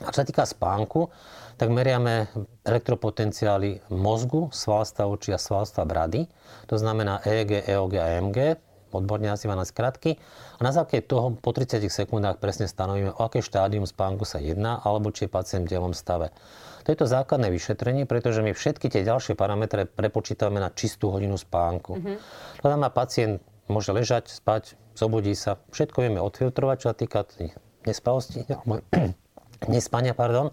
A 0.00 0.08
čo 0.08 0.24
sa 0.24 0.24
týka 0.24 0.48
spánku, 0.48 1.12
tak 1.60 1.68
meriame 1.68 2.32
elektropotenciály 2.64 3.92
mozgu, 3.92 4.48
svalstva 4.56 5.04
očí 5.04 5.36
a 5.36 5.38
svalstva 5.38 5.84
brady. 5.84 6.24
To 6.72 6.80
znamená 6.80 7.20
EEG, 7.28 7.68
EOG 7.68 7.92
a 8.00 8.06
EMG, 8.16 8.38
odborne 8.94 9.28
nazývané 9.28 9.64
skratky. 9.64 10.20
A 10.56 10.60
na 10.60 10.72
základe 10.74 11.08
toho 11.08 11.32
po 11.36 11.50
30 11.56 11.80
sekundách 11.88 12.38
presne 12.38 12.68
stanovíme, 12.68 13.16
o 13.16 13.20
aké 13.24 13.40
štádium 13.40 13.88
spánku 13.88 14.28
sa 14.28 14.38
jedná, 14.38 14.80
alebo 14.84 15.08
či 15.08 15.26
je 15.26 15.30
pacient 15.32 15.64
v 15.64 15.72
delom 15.72 15.96
stave. 15.96 16.30
To 16.82 16.90
je 16.90 16.98
to 16.98 17.06
základné 17.06 17.48
vyšetrenie, 17.54 18.04
pretože 18.10 18.42
my 18.42 18.50
všetky 18.50 18.90
tie 18.90 19.06
ďalšie 19.06 19.38
parametre 19.38 19.86
prepočítame 19.86 20.58
na 20.58 20.74
čistú 20.74 21.14
hodinu 21.14 21.38
spánku. 21.38 21.98
Mm-hmm. 21.98 22.16
To 22.58 22.64
znamená, 22.66 22.90
pacient 22.90 23.38
môže 23.70 23.94
ležať, 23.94 24.28
spať, 24.28 24.74
zobudí 24.98 25.32
sa. 25.38 25.62
Všetko 25.70 26.02
vieme 26.02 26.18
odfiltrovať, 26.18 26.76
čo 26.82 26.86
sa 26.90 26.96
týka 26.98 27.22
nespavosti, 27.86 28.42
nespania, 29.72 30.12
pardon. 30.12 30.50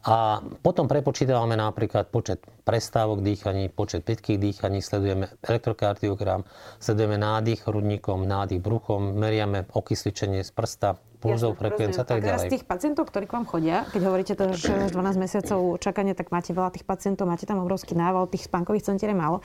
A 0.00 0.40
potom 0.64 0.88
prepočítavame 0.88 1.60
napríklad 1.60 2.08
počet 2.08 2.40
prestávok 2.70 3.18
dýchaní, 3.26 3.66
počet 3.66 4.06
pitkých 4.06 4.38
dýchaní, 4.38 4.78
sledujeme 4.78 5.26
elektrokardiogram, 5.42 6.46
sledujeme 6.78 7.18
nádych 7.18 7.66
hrudníkom, 7.66 8.22
nádych 8.22 8.62
bruchom, 8.62 9.18
meriame 9.18 9.66
okysličenie 9.74 10.46
z 10.46 10.54
prsta, 10.54 10.94
pulzov, 11.18 11.58
frekvencia 11.58 12.00
a 12.02 12.08
tak 12.08 12.22
ďalej. 12.22 12.46
A 12.46 12.48
z 12.48 12.54
tých 12.54 12.64
pacientov, 12.64 13.10
ktorí 13.10 13.26
k 13.26 13.34
vám 13.34 13.46
chodia, 13.50 13.90
keď 13.90 14.00
hovoríte 14.06 14.34
to, 14.38 14.54
že 14.54 14.94
12 14.94 15.18
mesiacov 15.18 15.82
čakania, 15.82 16.14
tak 16.14 16.30
máte 16.30 16.54
veľa 16.54 16.70
tých 16.70 16.86
pacientov, 16.86 17.26
máte 17.26 17.42
tam 17.42 17.58
obrovský 17.58 17.98
nával, 17.98 18.30
tých 18.30 18.46
spánkových 18.46 18.86
centier 18.86 19.10
je 19.10 19.18
málo, 19.18 19.42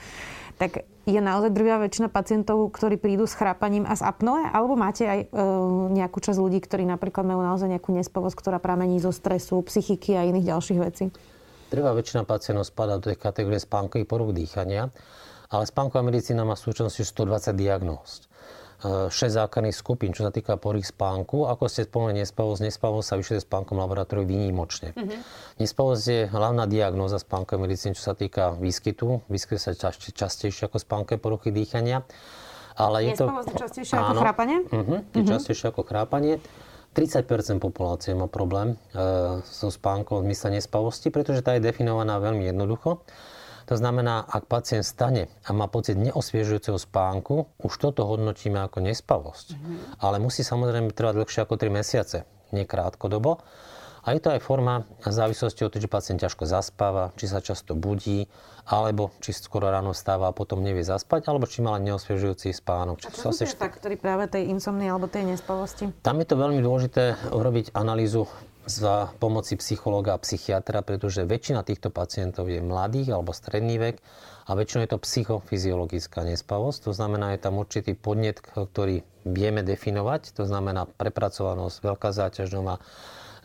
tak 0.56 0.86
je 1.04 1.18
naozaj 1.18 1.50
druhá 1.50 1.82
väčšina 1.82 2.06
pacientov, 2.06 2.70
ktorí 2.70 2.94
prídu 2.96 3.26
s 3.26 3.34
chrápaním 3.34 3.90
a 3.90 3.98
s 3.98 4.06
apnoe, 4.06 4.46
alebo 4.54 4.78
máte 4.78 5.02
aj 5.02 5.20
e, 5.26 5.44
nejakú 5.98 6.22
časť 6.22 6.38
ľudí, 6.38 6.62
ktorí 6.62 6.86
napríklad 6.86 7.26
majú 7.26 7.42
naozaj 7.42 7.74
nejakú 7.74 7.90
nespavosť, 7.90 8.38
ktorá 8.38 8.62
pramení 8.62 9.02
zo 9.02 9.10
stresu, 9.10 9.60
psychiky 9.66 10.14
a 10.14 10.24
iných 10.24 10.46
ďalších 10.54 10.80
vecí? 10.80 11.10
Prvá 11.66 11.90
väčšina 11.92 12.22
pacientov 12.22 12.70
spadá 12.70 13.02
do 13.02 13.10
tej 13.10 13.18
kategórie 13.18 13.58
spánkových 13.58 14.06
poruch 14.06 14.30
dýchania, 14.30 14.94
ale 15.50 15.64
spánková 15.66 16.06
medicína 16.06 16.46
má 16.46 16.54
v 16.54 16.62
súčasnosti 16.62 17.02
120 17.02 17.54
diagnóz. 17.58 18.26
6 18.84 19.10
základných 19.10 19.72
skupín, 19.72 20.12
čo 20.12 20.28
sa 20.28 20.30
týka 20.30 20.60
porých 20.60 20.92
spánku. 20.92 21.48
Ako 21.48 21.64
ste 21.64 21.88
spomenuli, 21.88 22.20
nespavosť, 22.22 22.60
nespavosť 22.60 23.06
sa 23.08 23.14
vyššie 23.16 23.48
spánkom 23.48 23.80
laboratóriu 23.80 24.28
výnimočne. 24.28 24.92
Mm-hmm. 24.92 25.20
Nespavosť 25.64 26.04
je 26.04 26.20
hlavná 26.28 26.68
diagnóza 26.68 27.16
spánkovej 27.16 27.72
medicíny, 27.72 27.96
čo 27.96 28.04
sa 28.04 28.14
týka 28.14 28.52
výskytu. 28.60 29.24
Vyskytuje 29.32 29.60
sa 29.60 29.72
častejšie, 29.72 30.12
častejšie 30.12 30.62
ako 30.68 30.76
spánkové 30.76 31.16
poruchy 31.16 31.56
dýchania. 31.56 32.04
Ale 32.76 33.08
je 33.08 33.16
to... 33.16 33.32
častejšie 33.56 33.96
áno, 33.96 34.20
ako 34.20 34.22
chrápanie? 34.28 34.56
Uh-huh, 34.68 35.00
je 35.00 35.24
mm-hmm. 35.24 35.32
častejšie 35.32 35.66
ako 35.72 35.82
chrápanie. 35.88 36.36
30% 36.96 37.60
populácie 37.60 38.16
má 38.16 38.24
problém 38.24 38.72
e, 38.72 38.76
so 39.44 39.68
spánkom 39.68 40.24
v 40.24 40.32
zmysle 40.32 40.56
nespavosti, 40.56 41.12
pretože 41.12 41.44
tá 41.44 41.52
je 41.52 41.68
definovaná 41.68 42.16
veľmi 42.16 42.48
jednoducho. 42.48 43.04
To 43.66 43.74
znamená, 43.74 44.24
ak 44.24 44.48
pacient 44.48 44.86
stane 44.86 45.28
a 45.44 45.50
má 45.52 45.68
pocit 45.68 45.98
neosviežujúceho 46.00 46.80
spánku, 46.80 47.50
už 47.60 47.72
toto 47.76 48.08
hodnotíme 48.08 48.62
ako 48.62 48.80
nespavosť. 48.80 49.46
Mm-hmm. 49.52 49.76
Ale 50.00 50.16
musí 50.22 50.40
samozrejme 50.40 50.94
trvať 50.94 51.20
dlhšie 51.20 51.40
ako 51.44 51.54
3 51.60 51.68
mesiace, 51.68 52.24
nie 52.56 52.64
krátkodobo. 52.64 53.44
A 54.06 54.14
je 54.14 54.22
to 54.22 54.30
aj 54.30 54.38
forma 54.38 54.86
závislosti 55.02 55.66
od 55.66 55.74
toho, 55.74 55.82
že 55.82 55.90
pacient 55.90 56.22
ťažko 56.22 56.46
zaspáva, 56.46 57.10
či 57.18 57.26
sa 57.26 57.42
často 57.42 57.74
budí, 57.74 58.30
alebo 58.70 59.10
či 59.18 59.34
skoro 59.34 59.66
ráno 59.66 59.90
vstáva 59.90 60.30
a 60.30 60.34
potom 60.34 60.62
nevie 60.62 60.86
zaspať, 60.86 61.26
alebo 61.26 61.50
či 61.50 61.58
má 61.58 61.74
len 61.74 61.90
neosviežujúci 61.90 62.54
spánok. 62.54 63.02
Či 63.02 63.06
a 63.06 63.10
čo 63.10 63.34
sú 63.34 63.42
tie 63.42 63.50
št... 63.50 63.58
faktory 63.58 63.98
práve 63.98 64.30
tej 64.30 64.46
insomnie 64.46 64.86
alebo 64.86 65.10
tej 65.10 65.26
nespavosti? 65.26 65.90
Tam 66.06 66.22
je 66.22 66.26
to 66.30 66.38
veľmi 66.38 66.62
dôležité 66.62 67.34
urobiť 67.34 67.74
analýzu 67.74 68.30
za 68.66 69.14
pomoci 69.22 69.54
psychológa 69.58 70.14
a 70.14 70.22
psychiatra, 70.22 70.82
pretože 70.82 71.22
väčšina 71.22 71.62
týchto 71.62 71.90
pacientov 71.94 72.50
je 72.50 72.58
mladých 72.58 73.14
alebo 73.14 73.30
stredný 73.30 73.78
vek 73.78 74.02
a 74.46 74.54
väčšinou 74.58 74.82
je 74.86 74.90
to 74.90 75.02
psychofyziologická 75.02 76.26
nespavosť. 76.26 76.90
To 76.90 76.92
znamená, 76.94 77.34
je 77.34 77.42
tam 77.42 77.62
určitý 77.62 77.94
podnet, 77.94 78.42
ktorý 78.42 79.06
vieme 79.22 79.62
definovať. 79.62 80.34
To 80.38 80.46
znamená 80.46 80.86
prepracovanosť, 80.86 81.76
veľká 81.78 82.10
záťaž 82.10 82.58
doma, 82.58 82.82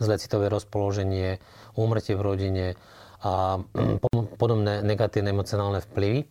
zlé 0.02 0.18
citové 0.18 0.50
rozpoloženie, 0.50 1.38
úmrtie 1.78 2.18
v 2.18 2.26
rodine 2.26 2.66
a 3.22 3.62
podobné 4.42 4.82
negatívne 4.82 5.30
emocionálne 5.30 5.86
vplyvy 5.86 6.26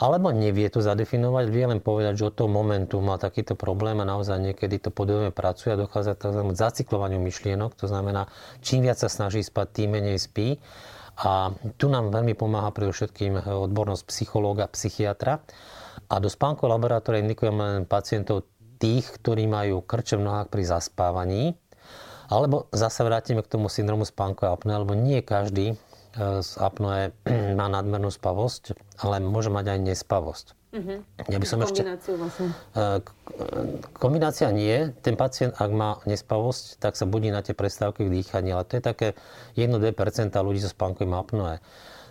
alebo 0.00 0.32
nevie 0.32 0.64
to 0.72 0.80
zadefinovať, 0.80 1.44
vie 1.52 1.64
len 1.68 1.80
povedať, 1.84 2.16
že 2.16 2.32
od 2.32 2.34
toho 2.34 2.48
momentu 2.48 2.96
má 3.04 3.20
takýto 3.20 3.52
problém 3.52 4.00
a 4.00 4.08
naozaj 4.08 4.40
niekedy 4.40 4.80
to 4.80 4.88
podvedome 4.88 5.28
pracuje 5.28 5.76
a 5.76 5.80
dochádza 5.84 6.16
k 6.16 6.56
zacyklovaniu 6.56 7.20
myšlienok. 7.20 7.76
To 7.76 7.84
znamená, 7.84 8.32
čím 8.64 8.88
viac 8.88 8.96
sa 8.96 9.12
snaží 9.12 9.44
spať, 9.44 9.84
tým 9.84 10.00
menej 10.00 10.16
spí. 10.16 10.56
A 11.20 11.52
tu 11.76 11.92
nám 11.92 12.08
veľmi 12.16 12.32
pomáha 12.32 12.72
predovšetkým 12.72 13.44
odbornosť 13.44 14.08
psychológa, 14.08 14.72
psychiatra. 14.72 15.44
A 16.08 16.16
do 16.16 16.32
spánkového 16.32 16.80
laboratória 16.80 17.20
indikujeme 17.20 17.60
len 17.60 17.84
pacientov 17.84 18.48
tých, 18.80 19.04
ktorí 19.20 19.44
majú 19.44 19.84
krče 19.84 20.16
v 20.16 20.24
nohách 20.24 20.48
pri 20.48 20.64
zaspávaní, 20.64 21.59
alebo 22.30 22.70
zase 22.70 23.02
vrátime 23.02 23.42
k 23.42 23.50
tomu 23.50 23.66
syndromu 23.66 24.06
spánkovej 24.06 24.54
apnoe, 24.54 24.80
lebo 24.86 24.94
nie 24.94 25.20
každý 25.20 25.74
z 26.18 26.50
apnoe 26.58 27.14
má 27.58 27.66
nadmernú 27.70 28.10
spavosť, 28.10 28.78
ale 29.02 29.22
môže 29.22 29.50
mať 29.50 29.76
aj 29.76 29.78
nespavosť. 29.94 30.46
Uh-huh. 30.70 31.02
Ja 31.26 31.38
by 31.42 31.46
som 31.50 31.58
ešte... 31.66 31.82
Vlastne. 31.82 32.54
E, 32.78 33.02
kombinácia 33.98 34.46
nie. 34.54 34.94
Ten 35.02 35.18
pacient, 35.18 35.58
ak 35.58 35.70
má 35.74 35.98
nespavosť, 36.06 36.78
tak 36.78 36.94
sa 36.94 37.10
budí 37.10 37.34
na 37.34 37.42
tie 37.42 37.58
prestávky 37.58 38.06
v 38.06 38.22
dýchaní, 38.22 38.54
ale 38.54 38.62
to 38.62 38.78
je 38.78 38.82
také 38.82 39.08
1-2% 39.58 40.30
ľudí 40.30 40.62
so 40.62 40.70
spánkovým 40.70 41.18
apnoe. 41.18 41.58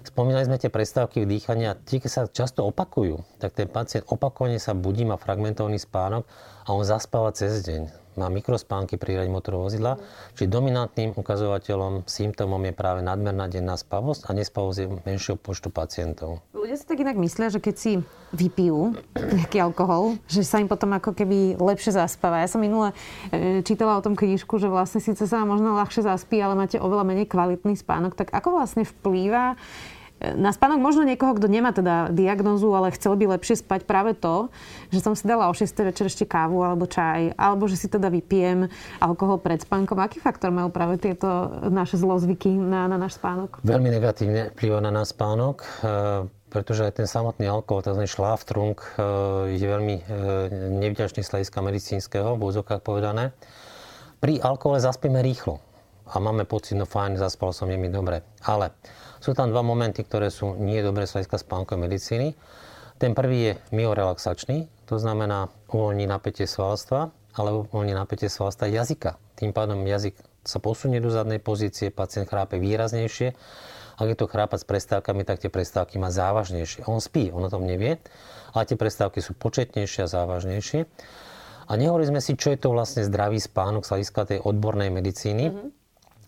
Spomínali 0.04 0.48
sme 0.48 0.60
tie 0.60 0.72
prestávky 0.72 1.24
v 1.24 1.40
dýchaní 1.40 1.72
a 1.72 1.76
tie, 1.76 2.04
keď 2.04 2.12
sa 2.12 2.22
často 2.28 2.68
opakujú, 2.68 3.24
tak 3.40 3.56
ten 3.56 3.68
pacient 3.68 4.08
opakovane 4.12 4.60
sa 4.60 4.76
budí, 4.76 5.08
má 5.08 5.16
fragmentovaný 5.16 5.80
spánok 5.80 6.28
a 6.68 6.76
on 6.76 6.84
zaspáva 6.84 7.32
cez 7.32 7.64
deň 7.64 8.09
má 8.20 8.28
mikrospánky 8.28 9.00
pri 9.00 9.16
riadení 9.16 9.32
motorového 9.32 9.72
vozidla, 9.72 9.94
či 10.36 10.52
dominantným 10.52 11.16
ukazovateľom, 11.16 12.04
symptómom 12.04 12.60
je 12.68 12.74
práve 12.76 13.00
nadmerná 13.00 13.48
denná 13.48 13.80
spavosť 13.80 14.28
a 14.28 14.36
nespavosť 14.36 14.78
je 14.78 14.88
menšieho 15.08 15.38
počtu 15.40 15.72
pacientov. 15.72 16.44
Ľudia 16.52 16.76
si 16.76 16.84
tak 16.84 17.00
inak 17.00 17.16
myslia, 17.16 17.48
že 17.48 17.64
keď 17.64 17.76
si 17.80 17.92
vypijú 18.36 18.94
nejaký 19.16 19.58
alkohol, 19.64 20.20
že 20.28 20.44
sa 20.44 20.60
im 20.60 20.68
potom 20.70 20.92
ako 20.94 21.16
keby 21.16 21.58
lepšie 21.58 21.96
zaspáva. 21.96 22.44
Ja 22.44 22.52
som 22.52 22.62
minule 22.62 22.94
e, 23.32 23.66
čítala 23.66 23.98
o 23.98 24.06
tom 24.06 24.14
knižku, 24.14 24.60
že 24.62 24.70
vlastne 24.70 25.02
síce 25.02 25.26
sa 25.26 25.48
možno 25.48 25.74
ľahšie 25.80 26.06
zaspí, 26.06 26.38
ale 26.38 26.54
máte 26.54 26.78
oveľa 26.78 27.08
menej 27.08 27.26
kvalitný 27.32 27.74
spánok. 27.80 28.14
Tak 28.14 28.36
ako 28.36 28.60
vlastne 28.60 28.86
vplýva 28.86 29.58
na 30.20 30.52
spánok 30.52 30.84
možno 30.84 31.08
niekoho, 31.08 31.32
kto 31.36 31.48
nemá 31.48 31.72
teda 31.72 32.12
diagnózu, 32.12 32.76
ale 32.76 32.92
chcel 32.92 33.16
by 33.16 33.40
lepšie 33.40 33.64
spať 33.64 33.88
práve 33.88 34.12
to, 34.14 34.52
že 34.92 35.00
som 35.00 35.16
si 35.16 35.24
dala 35.24 35.48
o 35.48 35.54
6 35.56 35.64
večer 35.88 36.12
ešte 36.12 36.28
kávu 36.28 36.60
alebo 36.60 36.86
čaj, 36.86 37.40
alebo 37.40 37.72
že 37.72 37.80
si 37.80 37.88
teda 37.88 38.12
vypijem 38.12 38.68
alkohol 39.00 39.40
pred 39.40 39.64
spánkom. 39.64 39.96
Aký 40.00 40.20
faktor 40.20 40.52
majú 40.52 40.68
práve 40.70 41.00
tieto 41.00 41.28
naše 41.72 41.96
zlozvyky 41.96 42.52
na, 42.52 42.92
na 42.92 43.00
náš 43.00 43.16
spánok? 43.16 43.64
Veľmi 43.64 43.90
negatívne 43.96 44.52
vplyva 44.52 44.84
na 44.84 44.92
náš 44.92 45.16
spánok 45.16 45.64
e, 45.64 45.68
pretože 46.50 46.82
aj 46.82 46.98
ten 46.98 47.08
samotný 47.08 47.46
alkohol, 47.46 47.86
tzv. 47.86 48.10
šláftrunk, 48.10 48.82
e, 48.82 48.88
je 49.56 49.68
veľmi 49.70 49.96
e, 50.02 50.04
nevďačný 50.82 51.22
z 51.22 51.30
hľadiska 51.30 51.60
medicínskeho, 51.62 52.36
v 52.36 52.42
úzokách 52.42 52.82
povedané. 52.82 53.38
Pri 54.18 54.42
alkohole 54.42 54.82
zaspíme 54.82 55.22
rýchlo 55.22 55.62
a 56.10 56.16
máme 56.18 56.50
pocit, 56.50 56.74
no 56.74 56.90
fajn, 56.90 57.22
zaspal 57.22 57.54
som, 57.54 57.70
je 57.70 57.78
mi 57.78 57.88
dobre. 57.88 58.26
Ale 58.42 58.74
sú 59.22 59.38
tam 59.38 59.54
dva 59.54 59.62
momenty, 59.62 60.02
ktoré 60.02 60.34
sú 60.34 60.58
nie 60.58 60.82
dobré 60.82 61.06
z 61.06 61.20
hľadiska 61.20 61.38
spánkovej 61.46 61.86
medicíny. 61.86 62.28
Ten 63.00 63.16
prvý 63.16 63.38
je 63.40 63.54
myorelaxačný, 63.72 64.68
to 64.90 65.00
znamená 65.00 65.48
uvoľní 65.72 66.10
napätie 66.10 66.50
svalstva, 66.50 67.14
alebo 67.38 67.70
uvoľní 67.72 67.96
napätie 67.96 68.28
svalstva 68.28 68.68
jazyka. 68.68 69.16
Tým 69.40 69.56
pádom 69.56 69.86
jazyk 69.86 70.18
sa 70.44 70.60
posunie 70.60 71.00
do 71.00 71.14
zadnej 71.14 71.40
pozície, 71.40 71.94
pacient 71.94 72.28
chrápe 72.28 72.60
výraznejšie. 72.60 73.38
Ak 74.00 74.08
je 74.08 74.18
to 74.18 74.32
chrápať 74.32 74.64
s 74.64 74.68
prestávkami, 74.68 75.28
tak 75.28 75.44
tie 75.44 75.52
prestávky 75.52 76.00
má 76.00 76.12
závažnejšie. 76.12 76.88
On 76.88 77.04
spí, 77.04 77.32
on 77.32 77.44
o 77.46 77.52
tom 77.52 77.68
nevie, 77.68 78.00
ale 78.56 78.64
tie 78.68 78.80
prestávky 78.80 79.20
sú 79.20 79.36
početnejšie 79.36 80.08
a 80.08 80.12
závažnejšie. 80.12 80.88
A 81.70 81.72
nehovorili 81.78 82.10
sme 82.10 82.22
si, 82.24 82.34
čo 82.34 82.50
je 82.50 82.58
to 82.58 82.74
vlastne 82.74 83.06
zdravý 83.06 83.38
spánok 83.38 83.86
z 83.86 83.90
hľadiska 83.94 84.22
tej 84.26 84.40
odbornej 84.42 84.90
medicíny. 84.90 85.54
Mm-hmm. 85.54 85.79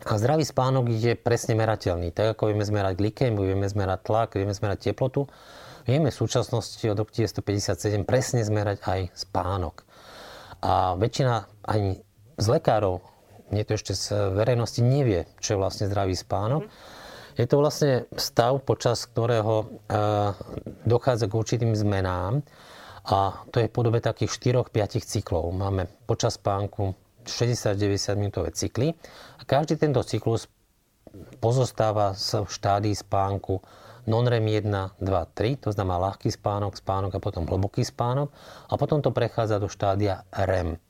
A 0.01 0.17
zdravý 0.17 0.41
spánok 0.41 0.89
je 0.89 1.13
presne 1.13 1.53
merateľný. 1.53 2.09
Tak 2.09 2.37
ako 2.37 2.49
vieme 2.49 2.65
zmerať 2.65 2.97
glykémiu, 2.97 3.45
vieme 3.45 3.69
zmerať 3.69 3.99
tlak, 4.01 4.29
vieme 4.33 4.53
zmerať 4.53 4.89
teplotu, 4.89 5.29
vieme 5.85 6.09
v 6.09 6.17
súčasnosti 6.17 6.81
od 6.89 6.97
roku 6.97 7.13
1957 7.13 8.01
presne 8.01 8.41
zmerať 8.41 8.81
aj 8.81 9.01
spánok. 9.13 9.85
A 10.65 10.97
väčšina 10.97 11.45
ani 11.69 12.01
z 12.37 12.45
lekárov, 12.49 13.05
nie 13.53 13.61
to 13.61 13.77
ešte 13.77 13.93
z 13.93 14.33
verejnosti, 14.33 14.81
nevie, 14.81 15.29
čo 15.37 15.53
je 15.53 15.61
vlastne 15.61 15.85
zdravý 15.85 16.17
spánok. 16.17 16.65
Je 17.37 17.45
to 17.47 17.61
vlastne 17.61 18.09
stav, 18.17 18.59
počas 18.65 19.07
ktorého 19.07 19.63
e, 19.63 19.65
dochádza 20.83 21.31
k 21.31 21.37
určitým 21.37 21.73
zmenám 21.77 22.43
a 23.07 23.41
to 23.49 23.63
je 23.63 23.69
v 23.69 23.73
podobe 23.73 23.97
takých 24.03 24.61
4-5 24.67 25.01
cyklov. 25.01 25.49
Máme 25.55 25.89
počas 26.05 26.37
spánku 26.37 26.93
60-90 27.25 28.19
minútové 28.19 28.49
cykly 28.53 28.97
a 29.37 29.43
každý 29.45 29.77
tento 29.77 30.01
cyklus 30.05 30.49
pozostáva 31.43 32.15
z 32.15 32.47
štádí 32.47 32.95
spánku 32.95 33.59
non-REM 34.09 34.65
1, 34.65 34.97
2, 34.97 35.01
3, 35.01 35.63
to 35.63 35.69
znamená 35.69 36.09
ľahký 36.09 36.33
spánok, 36.33 36.73
spánok 36.73 37.11
a 37.17 37.23
potom 37.23 37.45
hlboký 37.45 37.85
spánok 37.85 38.33
a 38.69 38.73
potom 38.79 39.03
to 39.05 39.13
prechádza 39.13 39.61
do 39.61 39.69
štádia 39.69 40.25
REM. 40.33 40.81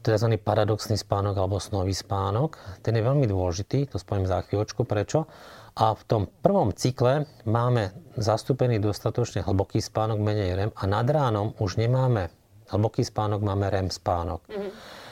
To 0.00 0.08
je 0.08 0.16
tzv. 0.16 0.32
paradoxný 0.40 0.96
spánok 0.96 1.36
alebo 1.36 1.60
snový 1.60 1.92
spánok. 1.92 2.56
Ten 2.80 2.96
je 2.96 3.04
veľmi 3.04 3.28
dôležitý, 3.28 3.92
to 3.92 4.00
spomím 4.00 4.24
za 4.24 4.40
chvíľočku, 4.48 4.88
prečo. 4.88 5.28
A 5.76 5.92
v 5.92 6.02
tom 6.08 6.22
prvom 6.40 6.72
cykle 6.72 7.28
máme 7.44 7.92
zastúpený 8.16 8.80
dostatočne 8.80 9.44
hlboký 9.44 9.84
spánok, 9.84 10.16
menej 10.16 10.56
REM 10.56 10.70
a 10.72 10.84
nad 10.88 11.04
ránom 11.04 11.52
už 11.60 11.76
nemáme 11.76 12.32
hlboký 12.72 13.04
spánok, 13.04 13.44
máme 13.44 13.68
REM 13.68 13.92
spánok. 13.92 14.40
Mm-hmm. 14.48 14.70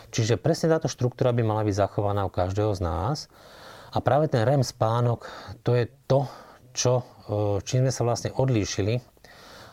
Čiže 0.08 0.40
presne 0.40 0.72
táto 0.72 0.88
štruktúra 0.88 1.36
by 1.36 1.42
mala 1.44 1.62
byť 1.68 1.74
zachovaná 1.76 2.24
u 2.24 2.32
každého 2.32 2.72
z 2.72 2.80
nás. 2.80 3.18
A 3.92 4.04
práve 4.04 4.28
ten 4.28 4.44
REM 4.44 4.60
spánok, 4.60 5.28
to 5.64 5.72
je 5.72 5.88
to, 6.04 6.28
čo, 6.76 6.92
čím 7.64 7.88
sme 7.88 7.92
sa 7.92 8.02
vlastne 8.04 8.30
odlíšili 8.36 9.00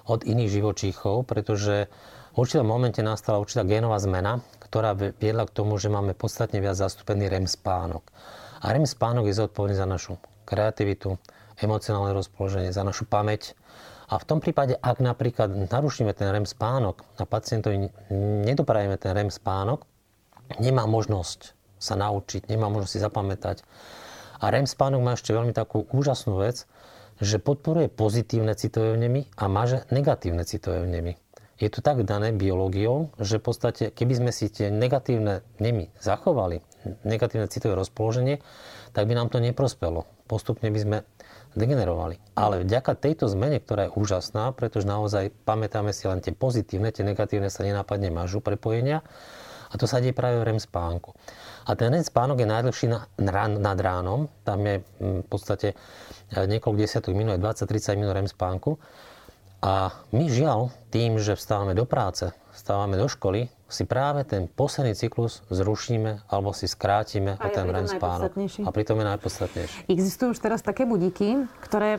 od 0.07 0.23
iných 0.23 0.61
živočíchov, 0.61 1.27
pretože 1.27 1.91
v 2.31 2.35
určitom 2.35 2.67
momente 2.67 2.99
nastala 2.99 3.39
určitá 3.39 3.63
génová 3.63 3.99
zmena, 3.99 4.43
ktorá 4.59 4.95
viedla 4.95 5.47
k 5.47 5.55
tomu, 5.55 5.79
že 5.79 5.87
máme 5.91 6.15
podstatne 6.15 6.59
viac 6.59 6.75
zastúpený 6.75 7.31
REM 7.31 7.47
spánok. 7.47 8.03
A 8.63 8.71
REM 8.75 8.87
spánok 8.87 9.27
je 9.31 9.39
zodpovedný 9.39 9.75
za 9.75 9.87
našu 9.87 10.19
kreativitu, 10.43 11.15
emocionálne 11.59 12.11
rozpoloženie, 12.11 12.75
za 12.75 12.83
našu 12.83 13.07
pamäť. 13.07 13.55
A 14.11 14.19
v 14.19 14.27
tom 14.27 14.39
prípade, 14.43 14.77
ak 14.77 15.01
napríklad 15.01 15.49
narušíme 15.71 16.11
ten 16.13 16.29
REM 16.29 16.45
spánok 16.45 17.07
a 17.17 17.23
pacientovi 17.25 17.89
nedoprajeme 18.45 18.99
ten 18.99 19.15
REM 19.15 19.31
spánok, 19.31 19.87
nemá 20.61 20.85
možnosť 20.89 21.53
sa 21.79 21.93
naučiť, 21.99 22.47
nemá 22.49 22.71
možnosť 22.71 22.93
si 22.93 22.99
zapamätať, 23.03 23.57
a 24.39 24.51
REM 24.51 24.67
spánok 24.67 25.01
má 25.01 25.11
ešte 25.15 25.31
veľmi 25.31 25.55
takú 25.55 25.87
úžasnú 25.95 26.43
vec, 26.43 26.67
že 27.23 27.39
podporuje 27.39 27.87
pozitívne 27.87 28.51
citové 28.59 28.99
vnemy 28.99 29.31
a 29.39 29.47
maže 29.47 29.87
negatívne 29.87 30.43
citové 30.43 30.83
vnemy. 30.83 31.15
Je 31.55 31.71
to 31.71 31.79
tak 31.79 32.03
dané 32.03 32.35
biológiou, 32.35 33.15
že 33.15 33.39
v 33.39 33.47
podstate, 33.47 33.83
keby 33.95 34.13
sme 34.19 34.31
si 34.35 34.51
tie 34.51 34.67
negatívne 34.67 35.39
vnemy 35.55 35.87
zachovali, 36.03 36.59
negatívne 37.07 37.47
citové 37.47 37.79
rozpoloženie, 37.79 38.43
tak 38.91 39.07
by 39.07 39.15
nám 39.15 39.31
to 39.31 39.39
neprospelo. 39.39 40.03
Postupne 40.27 40.67
by 40.67 40.79
sme 40.83 40.97
degenerovali. 41.55 42.19
Ale 42.35 42.67
vďaka 42.67 42.99
tejto 42.99 43.31
zmene, 43.31 43.63
ktorá 43.63 43.87
je 43.87 43.95
úžasná, 43.95 44.51
pretože 44.51 44.83
naozaj 44.83 45.31
pamätáme 45.47 45.95
si 45.95 46.03
len 46.11 46.19
tie 46.19 46.35
pozitívne, 46.35 46.91
tie 46.91 47.07
negatívne 47.07 47.47
sa 47.47 47.63
nenápadne 47.63 48.11
mažú 48.11 48.43
prepojenia, 48.43 48.99
a 49.69 49.73
to 49.75 49.85
sa 49.89 50.01
deje 50.01 50.13
práve 50.13 50.41
v 50.41 50.47
REM 50.53 50.59
spánku. 50.61 51.13
A 51.65 51.73
ten 51.73 51.89
REM 51.89 52.05
spánok 52.05 52.41
je 52.41 52.47
najdlhší 52.47 52.87
nad 53.61 53.79
ránom. 53.81 54.29
Tam 54.45 54.59
je 54.61 54.81
mm, 54.81 55.25
v 55.25 55.27
podstate 55.27 55.67
e, 55.73 55.75
niekoľko 56.45 56.77
desiatok 56.77 57.13
minút, 57.17 57.41
20-30 57.41 57.99
minút 57.99 58.13
REM 58.13 58.29
spánku. 58.29 58.77
A 59.65 59.89
my 60.13 60.29
žiaľ, 60.29 60.69
tým, 60.93 61.17
že 61.17 61.33
vstávame 61.33 61.73
do 61.73 61.89
práce, 61.89 62.29
vstávame 62.53 63.01
do 63.01 63.09
školy, 63.09 63.49
si 63.65 63.83
práve 63.83 64.21
ten 64.23 64.45
posledný 64.45 64.93
cyklus 64.93 65.41
zrušíme 65.49 66.29
alebo 66.29 66.53
si 66.53 66.69
skrátime 66.69 67.33
o 67.41 67.47
ten 67.49 67.65
REM 67.65 67.89
spánok. 67.89 68.31
A 68.61 68.69
pritom 68.69 69.01
je 69.01 69.05
najpodstatnejší. 69.09 69.77
Existujú 69.89 70.37
už 70.37 70.39
teraz 70.39 70.61
také 70.61 70.85
budíky, 70.85 71.49
ktoré 71.65 71.97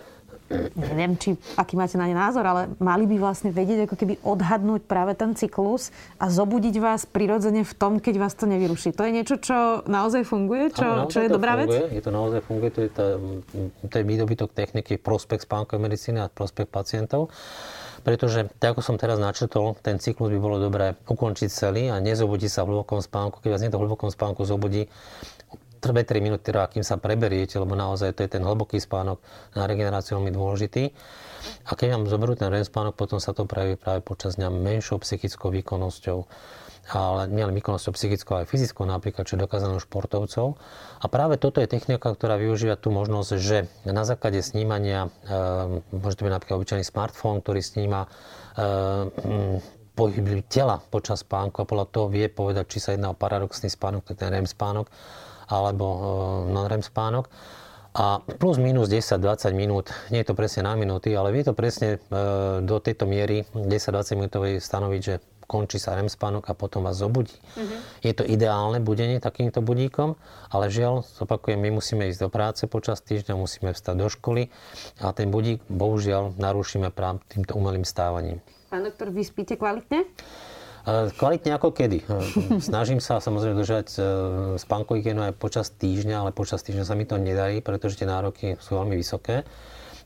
neviem, 0.77 1.19
či, 1.19 1.35
aký 1.59 1.75
máte 1.75 1.99
na 1.99 2.07
ne 2.07 2.15
názor, 2.15 2.47
ale 2.47 2.71
mali 2.79 3.05
by 3.11 3.19
vlastne 3.19 3.51
vedieť, 3.51 3.91
ako 3.91 3.97
keby 3.99 4.15
odhadnúť 4.23 4.87
práve 4.87 5.19
ten 5.19 5.35
cyklus 5.35 5.91
a 6.23 6.31
zobudiť 6.31 6.79
vás 6.79 7.03
prirodzene 7.07 7.67
v 7.67 7.75
tom, 7.75 7.99
keď 7.99 8.15
vás 8.23 8.35
to 8.39 8.47
nevyruší. 8.47 8.95
To 8.95 9.03
je 9.03 9.13
niečo, 9.13 9.37
čo 9.43 9.83
naozaj 9.91 10.23
funguje? 10.23 10.71
Čo, 10.71 10.87
ano, 10.87 11.11
čo 11.11 11.27
je 11.27 11.29
dobrá 11.29 11.59
funguje, 11.59 11.91
vec? 11.91 11.99
Je 11.99 12.03
to 12.03 12.13
naozaj 12.15 12.41
funguje. 12.47 12.71
To 12.79 12.81
je, 12.87 12.91
tá, 12.91 13.07
to 13.91 13.95
je 13.99 14.05
výdobytok 14.07 14.55
techniky 14.55 15.03
prospekt 15.03 15.45
spánkovej 15.51 15.83
medicíny 15.83 16.23
a 16.23 16.31
prospekt 16.31 16.71
pacientov. 16.71 17.35
Pretože, 18.07 18.47
tak 18.63 18.79
ako 18.79 18.87
som 18.87 18.95
teraz 19.03 19.19
načrtol, 19.19 19.75
ten 19.83 19.99
cyklus 19.99 20.31
by 20.31 20.39
bolo 20.39 20.63
dobré 20.63 20.95
ukončiť 21.11 21.51
celý 21.51 21.91
a 21.91 21.99
nezobudiť 21.99 22.47
sa 22.47 22.63
v 22.63 22.79
hlbokom 22.79 23.03
spánku. 23.03 23.43
Keď 23.43 23.51
vás 23.51 23.63
niekto 23.67 23.83
v 23.83 23.85
hlbokom 23.91 24.15
spánku 24.15 24.47
zobudí, 24.47 24.87
2-3 25.91 26.25
minúty, 26.25 26.51
teda, 26.51 26.71
kým 26.71 26.87
sa 26.87 26.97
preberiete, 26.97 27.59
lebo 27.59 27.75
naozaj 27.75 28.15
to 28.17 28.25
je 28.25 28.31
ten 28.39 28.43
hlboký 28.43 28.79
spánok 28.79 29.21
na 29.55 29.67
regeneráciu 29.67 30.19
veľmi 30.19 30.33
dôležitý. 30.33 30.91
A 31.71 31.79
keď 31.79 31.99
vám 31.99 32.05
zoberú 32.11 32.35
ten 32.35 32.51
REM 32.51 32.67
spánok, 32.67 32.99
potom 32.99 33.23
sa 33.23 33.31
to 33.31 33.47
prejaví 33.47 33.79
práve 33.79 34.03
počas 34.03 34.35
dňa 34.41 34.51
menšou 34.51 34.99
psychickou 35.03 35.55
výkonnosťou 35.55 36.27
ale 36.87 37.27
nielen 37.27 37.51
výkonnosťou 37.59 37.99
psychickou, 37.99 38.39
ale 38.39 38.47
aj 38.47 38.51
fyzickou, 38.55 38.87
napríklad, 38.87 39.27
čo 39.27 39.35
je 39.35 39.43
dokázané 39.43 39.75
u 39.75 39.83
športovcov. 39.83 40.55
A 41.03 41.07
práve 41.11 41.35
toto 41.35 41.59
je 41.59 41.67
technika, 41.67 42.15
ktorá 42.15 42.39
využíva 42.39 42.79
tú 42.79 42.95
možnosť, 42.95 43.31
že 43.43 43.67
na 43.83 44.07
základe 44.07 44.39
snímania, 44.39 45.11
e, 45.27 45.83
môže 45.91 46.15
to 46.15 46.31
byť 46.31 46.35
napríklad 46.39 46.57
obyčajný 46.63 46.87
smartfón, 46.87 47.43
ktorý 47.43 47.59
sníma 47.59 48.07
e, 48.07 48.09
pohyb 49.99 50.47
tela 50.47 50.79
počas 50.79 51.27
spánku 51.27 51.65
a 51.65 51.67
podľa 51.67 51.87
toho 51.91 52.07
vie 52.07 52.31
povedať, 52.31 52.71
či 52.71 52.79
sa 52.79 52.95
jedná 52.95 53.11
o 53.11 53.19
paradoxný 53.19 53.67
spánok, 53.67 54.07
to 54.07 54.11
je 54.15 54.23
ten 54.23 54.31
REM 54.31 54.47
spánok, 54.47 54.87
alebo 55.51 55.87
e, 55.87 55.99
non-REM 56.53 56.83
spánok. 56.83 57.31
A 57.97 58.21
plus 58.21 58.61
minus 58.61 58.93
10-20 58.93 59.57
minút, 59.57 59.89
nie 60.13 60.21
je 60.21 60.29
to 60.29 60.37
presne 60.37 60.69
na 60.69 60.77
minúty, 60.77 61.17
ale 61.17 61.33
vie 61.33 61.41
to 61.41 61.57
presne 61.57 61.97
e, 61.97 61.99
do 62.61 62.77
tejto 62.77 63.09
miery 63.09 63.49
10-20 63.57 64.21
minútovej 64.21 64.61
stanoviť, 64.61 65.01
že 65.01 65.15
končí 65.49 65.79
sa 65.79 65.95
REM 65.95 66.11
spánok 66.11 66.51
a 66.51 66.59
potom 66.59 66.85
vás 66.85 66.99
zobudí. 66.99 67.33
Mm-hmm. 67.33 67.81
Je 68.03 68.13
to 68.13 68.27
ideálne 68.27 68.83
budenie 68.83 69.23
takýmto 69.23 69.63
budíkom, 69.63 70.19
ale 70.51 70.69
žiaľ, 70.69 71.07
zopakujem, 71.07 71.57
my 71.57 71.71
musíme 71.79 72.11
ísť 72.11 72.27
do 72.27 72.29
práce 72.29 72.63
počas 72.67 73.01
týždňa, 73.01 73.39
musíme 73.39 73.71
vstať 73.73 73.95
do 73.97 74.11
školy 74.11 74.51
a 75.01 75.15
ten 75.15 75.31
budík 75.31 75.63
bohužiaľ 75.71 76.37
narušíme 76.37 76.91
práve 76.93 77.23
týmto 77.31 77.55
umelým 77.55 77.87
stávaním. 77.87 78.43
Pán 78.69 78.83
doktor, 78.83 79.15
vy 79.15 79.23
spíte 79.23 79.55
kvalitne? 79.55 80.05
Kvalitne 80.87 81.51
ako 81.59 81.75
kedy. 81.75 82.07
Snažím 82.63 83.03
sa 83.03 83.19
samozrejme 83.19 83.59
držať 83.59 83.87
e, 83.99 84.01
spánkovú 84.55 85.03
hygienu 85.03 85.27
aj 85.27 85.35
počas 85.35 85.67
týždňa, 85.75 86.23
ale 86.23 86.31
počas 86.31 86.63
týždňa 86.63 86.87
sa 86.87 86.95
mi 86.95 87.03
to 87.03 87.19
nedarí, 87.19 87.59
pretože 87.59 87.99
tie 87.99 88.07
nároky 88.07 88.55
sú 88.63 88.79
veľmi 88.79 88.95
vysoké. 88.95 89.43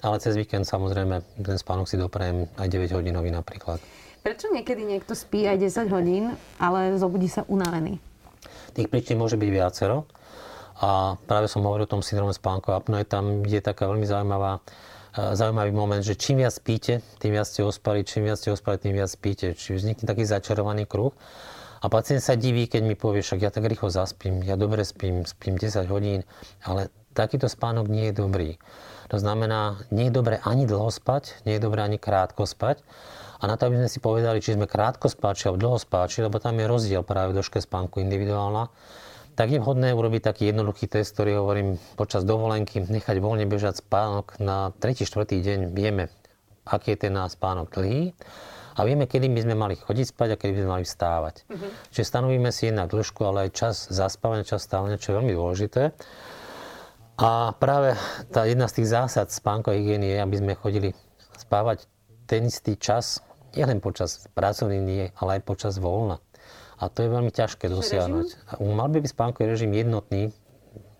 Ale 0.00 0.16
cez 0.24 0.40
víkend 0.40 0.64
samozrejme 0.64 1.20
ten 1.36 1.60
spánok 1.60 1.84
si 1.84 2.00
doprajem 2.00 2.48
aj 2.56 2.64
9 2.72 2.96
hodinový 2.96 3.28
napríklad. 3.28 3.76
Prečo 4.24 4.48
niekedy 4.48 4.88
niekto 4.88 5.12
spí 5.12 5.44
aj 5.44 5.60
10 5.60 5.92
hodín, 5.92 6.32
ale 6.56 6.96
zobudí 6.96 7.28
sa 7.28 7.44
unavený? 7.44 8.00
Tých 8.72 8.88
príčin 8.88 9.20
môže 9.20 9.36
byť 9.36 9.50
viacero. 9.52 10.08
A 10.80 11.20
práve 11.28 11.44
som 11.52 11.60
hovoril 11.60 11.84
o 11.84 11.92
tom 11.92 12.00
syndrome 12.00 12.32
spánkovej 12.32 12.80
apnoe. 12.80 13.04
Tam 13.04 13.44
je 13.44 13.60
taká 13.60 13.84
veľmi 13.84 14.08
zaujímavá 14.08 14.64
zaujímavý 15.14 15.74
moment, 15.74 16.02
že 16.02 16.14
čím 16.14 16.42
viac 16.42 16.54
spíte, 16.54 17.02
tým 17.18 17.34
viac 17.34 17.46
ste 17.50 17.66
ospali, 17.66 18.06
čím 18.06 18.30
viac 18.30 18.38
ste 18.38 18.54
ospali, 18.54 18.78
tým 18.78 18.94
viac 18.94 19.10
spíte. 19.10 19.58
Čiže 19.58 19.82
vznikne 19.82 20.06
taký 20.06 20.22
začarovaný 20.22 20.86
kruh. 20.86 21.10
A 21.80 21.88
pacient 21.88 22.20
sa 22.20 22.36
diví, 22.36 22.68
keď 22.68 22.82
mi 22.84 22.92
povie, 22.92 23.24
však 23.24 23.40
ja 23.40 23.48
tak 23.48 23.64
rýchlo 23.64 23.88
zaspím, 23.88 24.44
ja 24.44 24.60
dobre 24.60 24.84
spím, 24.84 25.24
spím 25.24 25.56
10 25.56 25.88
hodín, 25.88 26.28
ale 26.60 26.92
takýto 27.16 27.48
spánok 27.48 27.88
nie 27.88 28.12
je 28.12 28.20
dobrý. 28.20 28.50
To 29.08 29.16
znamená, 29.16 29.80
nie 29.90 30.12
je 30.12 30.14
dobré 30.14 30.38
ani 30.44 30.68
dlho 30.68 30.92
spať, 30.92 31.40
nie 31.48 31.56
je 31.56 31.64
dobré 31.64 31.82
ani 31.82 31.96
krátko 31.96 32.44
spať. 32.44 32.84
A 33.40 33.48
na 33.48 33.56
to, 33.56 33.72
aby 33.72 33.80
sme 33.80 33.88
si 33.88 33.98
povedali, 33.98 34.44
či 34.44 34.54
sme 34.54 34.68
krátko 34.68 35.08
spáči 35.08 35.48
alebo 35.48 35.64
dlho 35.64 35.78
spáči, 35.80 36.20
lebo 36.20 36.36
tam 36.36 36.60
je 36.60 36.68
rozdiel 36.68 37.00
práve 37.00 37.32
v 37.32 37.40
dĺžke 37.40 37.64
spánku 37.64 38.04
individuálna, 38.04 38.68
tak 39.40 39.56
je 39.56 39.56
vhodné 39.56 39.96
urobiť 39.96 40.20
taký 40.20 40.52
jednoduchý 40.52 40.84
test, 40.84 41.16
ktorý 41.16 41.40
hovorím 41.40 41.80
počas 41.96 42.28
dovolenky, 42.28 42.84
nechať 42.84 43.24
voľne 43.24 43.48
bežať 43.48 43.80
spánok 43.80 44.36
na 44.36 44.76
3. 44.84 45.00
4. 45.00 45.24
deň. 45.24 45.72
Vieme, 45.72 46.12
aký 46.68 46.92
je 46.92 47.08
ten 47.08 47.16
náš 47.16 47.40
spánok 47.40 47.72
dlhý 47.72 48.12
a 48.76 48.84
vieme, 48.84 49.08
kedy 49.08 49.32
by 49.32 49.40
sme 49.40 49.56
mali 49.56 49.80
chodiť 49.80 50.12
spať 50.12 50.28
a 50.28 50.36
kedy 50.36 50.52
by 50.52 50.60
sme 50.60 50.72
mali 50.76 50.84
vstávať. 50.84 51.48
Uh-huh. 51.48 51.72
Čiže 51.88 52.04
stanovíme 52.04 52.52
si 52.52 52.68
jednak 52.68 52.92
dĺžku, 52.92 53.24
ale 53.24 53.48
aj 53.48 53.50
čas 53.56 53.88
zaspávania, 53.88 54.44
čas 54.44 54.60
stávania, 54.60 55.00
čo 55.00 55.16
je 55.16 55.24
veľmi 55.24 55.32
dôležité. 55.32 55.96
A 57.16 57.56
práve 57.56 57.96
tá 58.28 58.44
jedna 58.44 58.68
z 58.68 58.84
tých 58.84 58.92
zásad 58.92 59.32
spánkovej 59.32 59.80
hygieny 59.80 60.16
je, 60.16 60.18
aby 60.20 60.36
sme 60.36 60.52
chodili 60.52 60.92
spávať 61.40 61.88
ten 62.28 62.44
istý 62.44 62.76
čas, 62.76 63.24
nielen 63.56 63.80
počas 63.80 64.28
pracovných 64.36 64.84
dní, 64.84 65.00
ale 65.16 65.40
aj 65.40 65.48
počas 65.48 65.80
voľna. 65.80 66.20
A 66.80 66.88
to 66.88 67.04
je 67.04 67.12
veľmi 67.12 67.28
ťažké 67.28 67.68
dosiahnuť. 67.68 68.56
Mal 68.64 68.88
by 68.88 69.04
byť 69.04 69.12
spánkový 69.12 69.52
režim 69.52 69.70
jednotný 69.76 70.32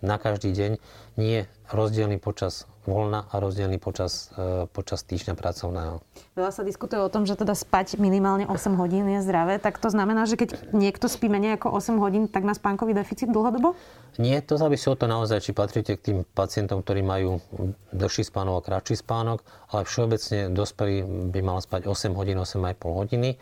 na 0.01 0.17
každý 0.17 0.53
deň, 0.53 0.73
nie 1.21 1.45
rozdielný 1.69 2.17
počas 2.17 2.65
voľna 2.89 3.29
a 3.29 3.37
rozdielný 3.37 3.77
počas, 3.77 4.33
e, 4.35 4.65
počas 4.73 5.05
týždňa 5.05 5.37
pracovného. 5.37 6.01
Veľa 6.33 6.53
sa 6.57 6.65
diskutuje 6.65 6.97
o 6.97 7.13
tom, 7.13 7.29
že 7.29 7.37
teda 7.37 7.53
spať 7.53 8.01
minimálne 8.01 8.49
8 8.49 8.81
hodín 8.81 9.05
je 9.05 9.21
zdravé. 9.21 9.61
Tak 9.61 9.77
to 9.77 9.93
znamená, 9.93 10.25
že 10.25 10.41
keď 10.41 10.73
niekto 10.73 11.05
spí 11.05 11.29
menej 11.29 11.61
ako 11.61 11.77
8 11.77 12.01
hodín, 12.01 12.25
tak 12.33 12.49
má 12.49 12.57
spánkový 12.57 12.97
deficit 12.97 13.29
dlhodobo? 13.29 13.77
Nie, 14.17 14.41
to 14.41 14.57
závisí 14.57 14.89
od 14.89 14.97
toho 14.97 15.13
naozaj, 15.13 15.45
či 15.45 15.53
patríte 15.53 15.93
k 16.01 16.01
tým 16.01 16.19
pacientom, 16.33 16.81
ktorí 16.81 17.05
majú 17.05 17.45
dlhší 17.93 18.25
spánok 18.25 18.65
a 18.65 18.67
kratší 18.67 18.97
spánok, 19.05 19.45
ale 19.69 19.85
všeobecne 19.85 20.49
dospelý 20.51 21.29
by 21.29 21.41
mal 21.45 21.61
spať 21.61 21.85
8 21.85 22.17
hodín, 22.17 22.41
8,5 22.41 22.81
hodiny 22.89 23.37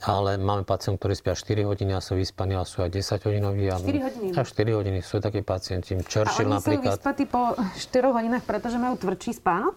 ale 0.00 0.40
máme 0.40 0.64
pacientov, 0.64 1.04
ktorí 1.04 1.14
spia 1.16 1.36
4 1.36 1.68
hodiny 1.68 1.92
a 1.92 2.00
sú 2.00 2.16
vyspaní, 2.16 2.56
a 2.56 2.64
sú 2.64 2.80
aj 2.80 2.88
10 2.88 3.20
hodinoví. 3.20 3.68
A 3.68 3.76
4 3.76 4.00
hodiny? 4.00 4.28
A 4.32 4.40
4 4.40 4.78
hodiny 4.80 4.98
sú 5.04 5.20
takí 5.20 5.44
pacienti. 5.44 5.92
Churchill 6.00 6.48
a 6.48 6.56
oni 6.56 6.56
napríklad. 6.56 6.96
sú 6.96 7.04
vyspatí 7.04 7.24
po 7.28 7.52
4 7.76 8.16
hodinách, 8.16 8.44
pretože 8.48 8.80
majú 8.80 8.96
tvrdší 8.96 9.36
spánok? 9.36 9.74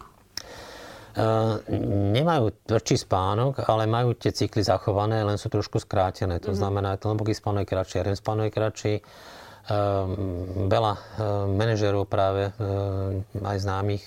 Uh, 1.14 1.62
nemajú 2.10 2.50
tvrdší 2.66 3.06
spánok, 3.06 3.62
ale 3.70 3.86
majú 3.86 4.18
tie 4.18 4.34
cykly 4.34 4.66
zachované, 4.66 5.22
len 5.22 5.38
sú 5.38 5.46
trošku 5.46 5.78
skrátené. 5.78 6.42
To 6.42 6.50
mm-hmm. 6.50 6.58
znamená, 6.58 6.98
že 6.98 7.06
hlboký 7.06 7.36
spánok 7.36 7.62
je 7.62 7.70
kratší, 7.70 7.96
REM 8.02 8.16
spánok 8.18 8.44
je 8.48 8.52
kratší. 8.52 8.94
Uh, 9.64 10.10
veľa 10.66 10.92
uh, 10.92 11.00
manažerov 11.48 12.10
práve 12.10 12.50
uh, 12.50 13.46
aj 13.46 13.58
známych 13.62 14.04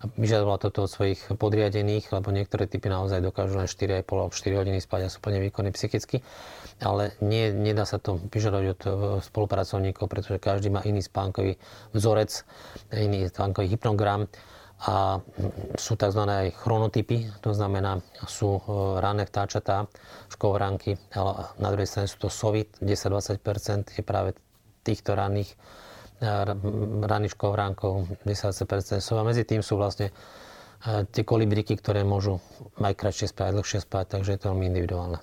vyžadovala 0.00 0.56
toto 0.56 0.88
od 0.88 0.90
svojich 0.90 1.20
podriadených, 1.36 2.08
lebo 2.08 2.32
niektoré 2.32 2.64
typy 2.64 2.88
naozaj 2.88 3.20
dokážu 3.20 3.60
len 3.60 3.68
4,5 3.68 4.08
alebo 4.08 4.32
4 4.32 4.60
hodiny 4.64 4.78
spať 4.80 5.00
a 5.04 5.12
sú 5.12 5.20
plne 5.20 5.44
výkonní 5.44 5.76
psychicky. 5.76 6.24
Ale 6.80 7.12
nie, 7.20 7.52
nedá 7.52 7.84
sa 7.84 8.00
to 8.00 8.16
vyžadovať 8.16 8.66
od 8.72 8.80
e, 8.80 8.90
spolupracovníkov, 9.20 10.08
pretože 10.08 10.40
každý 10.40 10.72
má 10.72 10.80
iný 10.88 11.04
spánkový 11.04 11.60
vzorec, 11.92 12.32
iný 12.96 13.28
spánkový 13.28 13.68
hypnogram 13.76 14.24
a 14.80 15.20
sú 15.76 15.92
tzv. 16.00 16.24
aj 16.24 16.56
chronotypy, 16.56 17.28
to 17.44 17.52
znamená, 17.52 18.00
sú 18.24 18.56
e, 18.56 18.60
ranné 19.04 19.28
vtáčatá, 19.28 19.84
škovránky, 20.32 20.96
ale 21.12 21.52
na 21.60 21.68
druhej 21.68 21.84
strane 21.84 22.08
sú 22.08 22.16
to 22.24 22.32
sovy, 22.32 22.64
10-20% 22.80 24.00
je 24.00 24.00
práve 24.00 24.32
týchto 24.80 25.12
ranných 25.12 25.52
ranných 26.20 27.34
škovránkov, 27.34 28.20
10% 28.28 29.00
sú 29.00 29.12
a 29.16 29.24
medzi 29.24 29.48
tým 29.48 29.64
sú 29.64 29.80
vlastne 29.80 30.12
e, 30.12 31.04
tie 31.08 31.24
kolibriky, 31.24 31.76
ktoré 31.80 32.04
môžu 32.04 32.44
aj 32.76 32.92
kratšie 32.92 33.32
spať, 33.32 33.56
dlhšie 33.56 33.80
spať, 33.80 34.20
takže 34.20 34.36
je 34.36 34.40
to 34.40 34.52
veľmi 34.52 34.68
individuálne. 34.68 35.18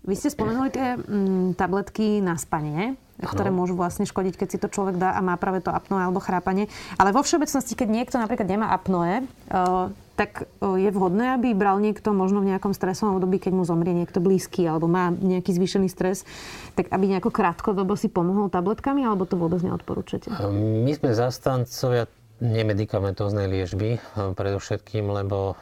Vy 0.00 0.14
ste 0.16 0.32
spomenuli 0.32 0.70
tie 0.72 0.96
mm, 0.96 1.60
tabletky 1.60 2.24
na 2.24 2.40
spanie, 2.40 2.96
ktoré 3.20 3.52
ano. 3.52 3.60
môžu 3.60 3.76
vlastne 3.76 4.08
škodiť, 4.08 4.34
keď 4.40 4.48
si 4.48 4.56
to 4.56 4.72
človek 4.72 4.96
dá 4.96 5.12
a 5.12 5.20
má 5.20 5.36
práve 5.36 5.60
to 5.60 5.68
apnoe 5.68 6.00
alebo 6.00 6.24
chrápanie. 6.24 6.72
Ale 6.96 7.12
vo 7.12 7.20
všeobecnosti, 7.20 7.76
keď 7.76 7.88
niekto 7.92 8.16
napríklad 8.16 8.48
nemá 8.48 8.72
apnoe, 8.72 9.28
uh, 9.52 9.92
tak 10.20 10.44
je 10.60 10.92
vhodné, 10.92 11.40
aby 11.40 11.56
bral 11.56 11.80
niekto 11.80 12.12
možno 12.12 12.44
v 12.44 12.52
nejakom 12.52 12.76
stresovom 12.76 13.16
období, 13.16 13.40
keď 13.40 13.56
mu 13.56 13.64
zomrie 13.64 13.96
niekto 13.96 14.20
blízky 14.20 14.68
alebo 14.68 14.84
má 14.84 15.08
nejaký 15.08 15.56
zvýšený 15.56 15.88
stres, 15.88 16.28
tak 16.76 16.92
aby 16.92 17.16
nejako 17.16 17.32
krátkodobo 17.32 17.96
si 17.96 18.12
pomohol 18.12 18.52
tabletkami, 18.52 19.00
alebo 19.00 19.24
to 19.24 19.40
vôbec 19.40 19.64
neodporúčate? 19.64 20.28
My 20.52 20.92
sme 20.92 21.16
zastancovia 21.16 22.04
nemedikamentóznej 22.44 23.48
liežby, 23.48 23.96
predovšetkým, 24.36 25.08
lebo 25.08 25.56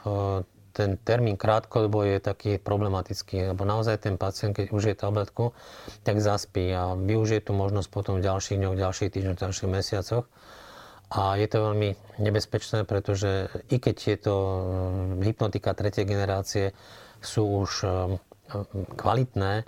ten 0.75 0.99
termín 1.07 1.39
krátkodobo 1.39 2.03
je 2.03 2.19
taký 2.19 2.59
problematický, 2.59 3.55
lebo 3.55 3.63
naozaj 3.63 4.11
ten 4.11 4.19
pacient, 4.19 4.59
keď 4.59 4.75
užije 4.75 4.95
tabletku, 4.99 5.55
tak 6.03 6.19
zaspí 6.19 6.75
a 6.75 6.99
využije 6.99 7.47
tú 7.47 7.55
možnosť 7.55 7.89
potom 7.95 8.19
v 8.19 8.27
ďalších 8.27 8.59
dňoch, 8.59 8.75
ďalších 8.75 9.11
týždňoch, 9.15 9.39
ďalších 9.39 9.71
mesiacoch. 9.71 10.27
A 11.09 11.41
je 11.41 11.49
to 11.49 11.73
veľmi 11.73 12.21
nebezpečné, 12.21 12.85
pretože 12.85 13.49
i 13.73 13.81
keď 13.81 13.95
tieto 13.97 14.35
hm, 14.35 15.25
hypnotika 15.25 15.73
tretej 15.73 16.05
generácie 16.05 16.77
sú 17.25 17.65
už 17.65 17.71
hm, 17.85 18.21
kvalitné 18.97 19.65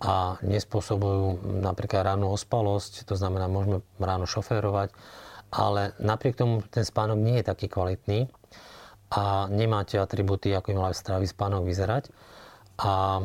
a 0.00 0.40
nespôsobujú 0.40 1.44
napríklad 1.60 2.16
ránu 2.16 2.32
ospalosť, 2.32 3.04
to 3.04 3.14
znamená, 3.14 3.52
môžeme 3.52 3.84
ráno 4.00 4.24
šoférovať, 4.24 4.96
ale 5.52 5.92
napriek 6.00 6.40
tomu 6.40 6.64
ten 6.72 6.88
spánok 6.88 7.20
nie 7.20 7.42
je 7.42 7.48
taký 7.52 7.68
kvalitný 7.68 8.32
a 9.12 9.50
nemáte 9.50 9.98
atributy, 9.98 10.54
ako 10.54 10.72
by 10.72 10.76
mal 10.78 10.92
zdravý 10.96 11.26
spánok 11.26 11.66
vyzerať. 11.66 12.08
A 12.80 13.20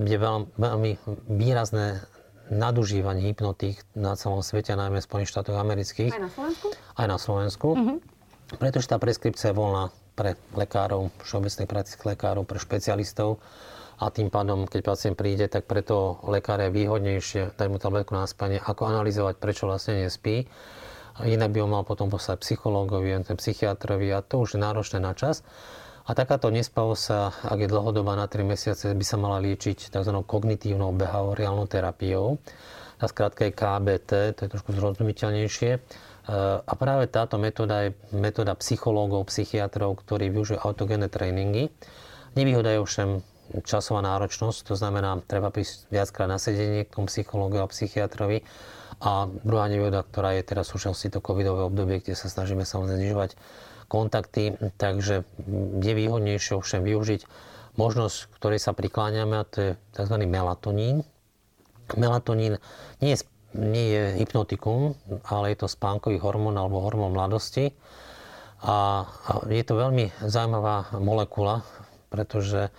je 0.00 0.16
veľmi 0.60 0.92
výrazné 1.28 2.04
nadužívanie 2.50 3.30
hypnotík 3.30 3.78
na 3.94 4.18
celom 4.18 4.42
svete, 4.42 4.74
najmä 4.74 4.98
v 4.98 5.06
Spojených 5.06 5.30
štátoch 5.30 5.56
amerických. 5.56 6.12
Aj 6.12 6.20
na 6.20 6.30
Slovensku? 6.30 6.66
Aj 6.74 7.06
na 7.06 7.18
Slovensku. 7.18 7.68
Mm-hmm. 7.78 7.98
Pretože 8.58 8.90
tá 8.90 8.98
preskripcia 8.98 9.54
je 9.54 9.56
voľná 9.56 9.94
pre 10.18 10.34
lekárov, 10.58 11.14
všeobecných 11.22 11.70
praktických 11.70 12.18
lekárov, 12.18 12.42
pre 12.44 12.58
špecialistov 12.58 13.38
a 14.02 14.10
tým 14.10 14.28
pádom, 14.28 14.66
keď 14.66 14.80
pacient 14.82 15.16
príde, 15.16 15.46
tak 15.46 15.70
preto 15.70 16.18
lekára 16.26 16.66
je 16.66 16.76
výhodnejšie 16.76 17.54
dať 17.54 17.68
mu 17.70 17.78
tabletku 17.78 18.16
na 18.16 18.26
spanie, 18.26 18.58
ako 18.58 18.90
analyzovať, 18.90 19.38
prečo 19.38 19.70
vlastne 19.70 20.02
nespí. 20.02 20.50
Inak 21.20 21.52
by 21.52 21.58
ho 21.62 21.68
mal 21.68 21.84
potom 21.84 22.08
poslať 22.08 22.40
psychológovi, 22.40 23.12
psychiatrovi 23.22 24.08
a 24.10 24.24
to 24.24 24.40
už 24.40 24.56
je 24.56 24.60
náročné 24.60 24.98
na 25.04 25.12
čas. 25.12 25.44
A 26.10 26.14
takáto 26.18 26.50
nespavosť 26.50 27.02
sa, 27.06 27.30
ak 27.30 27.62
je 27.62 27.68
dlhodobá 27.70 28.18
na 28.18 28.26
3 28.26 28.42
mesiace, 28.42 28.90
by 28.90 29.04
sa 29.06 29.14
mala 29.14 29.38
liečiť 29.46 29.94
tzv. 29.94 30.10
kognitívnou 30.26 30.90
behaviorálnou 30.98 31.70
terapiou. 31.70 32.34
A 32.98 33.06
skrátka 33.06 33.46
je 33.46 33.54
KBT, 33.54 34.10
to 34.34 34.40
je 34.42 34.50
trošku 34.50 34.74
zrozumiteľnejšie. 34.74 35.70
E, 35.70 35.80
a 36.58 36.72
práve 36.74 37.06
táto 37.06 37.38
metóda 37.38 37.86
je 37.86 37.94
metóda 38.10 38.58
psychológov, 38.58 39.30
psychiatrov, 39.30 40.02
ktorí 40.02 40.34
využijú 40.34 40.58
autogénne 40.58 41.06
tréningy. 41.06 41.70
Nevýhoda 42.34 42.74
je 42.74 42.82
ovšem 42.82 43.08
časová 43.62 44.02
náročnosť, 44.02 44.66
to 44.66 44.74
znamená, 44.74 45.22
treba 45.30 45.54
prísť 45.54 45.94
viackrát 45.94 46.26
na 46.26 46.42
sedenie 46.42 46.90
k 46.90 46.94
tomu 46.98 47.06
psychológu 47.06 47.62
a 47.62 47.70
psychiatrovi. 47.70 48.42
A 48.98 49.30
druhá 49.46 49.70
nevýhoda, 49.70 50.02
ktorá 50.02 50.34
je 50.34 50.42
teraz 50.42 50.74
v 50.74 50.74
súčasnosti 50.74 51.06
to 51.06 51.22
covidové 51.22 51.62
obdobie, 51.62 52.02
kde 52.02 52.18
sa 52.18 52.26
snažíme 52.26 52.66
samozrejme 52.66 52.98
znižovať 52.98 53.30
kontakty, 53.90 54.54
takže 54.78 55.26
je 55.82 55.92
výhodnejšie 55.92 56.54
ovšem 56.54 56.86
využiť 56.86 57.26
možnosť, 57.74 58.16
ktorej 58.38 58.62
sa 58.62 58.70
prikláňame, 58.70 59.42
a 59.42 59.48
to 59.48 59.56
je 59.58 59.70
tzv. 59.98 60.16
melatonín. 60.30 61.02
Melatonín 61.98 62.62
nie 63.02 63.18
je, 63.18 63.26
nie 63.58 63.86
je 63.90 64.04
hypnotikum, 64.22 64.94
ale 65.26 65.54
je 65.54 65.66
to 65.66 65.66
spánkový 65.66 66.22
hormón 66.22 66.54
alebo 66.54 66.86
hormón 66.86 67.18
mladosti. 67.18 67.74
A 68.60 69.08
je 69.48 69.64
to 69.64 69.74
veľmi 69.74 70.12
zaujímavá 70.20 70.92
molekula, 71.00 71.64
pretože 72.12 72.68
e, 72.68 72.70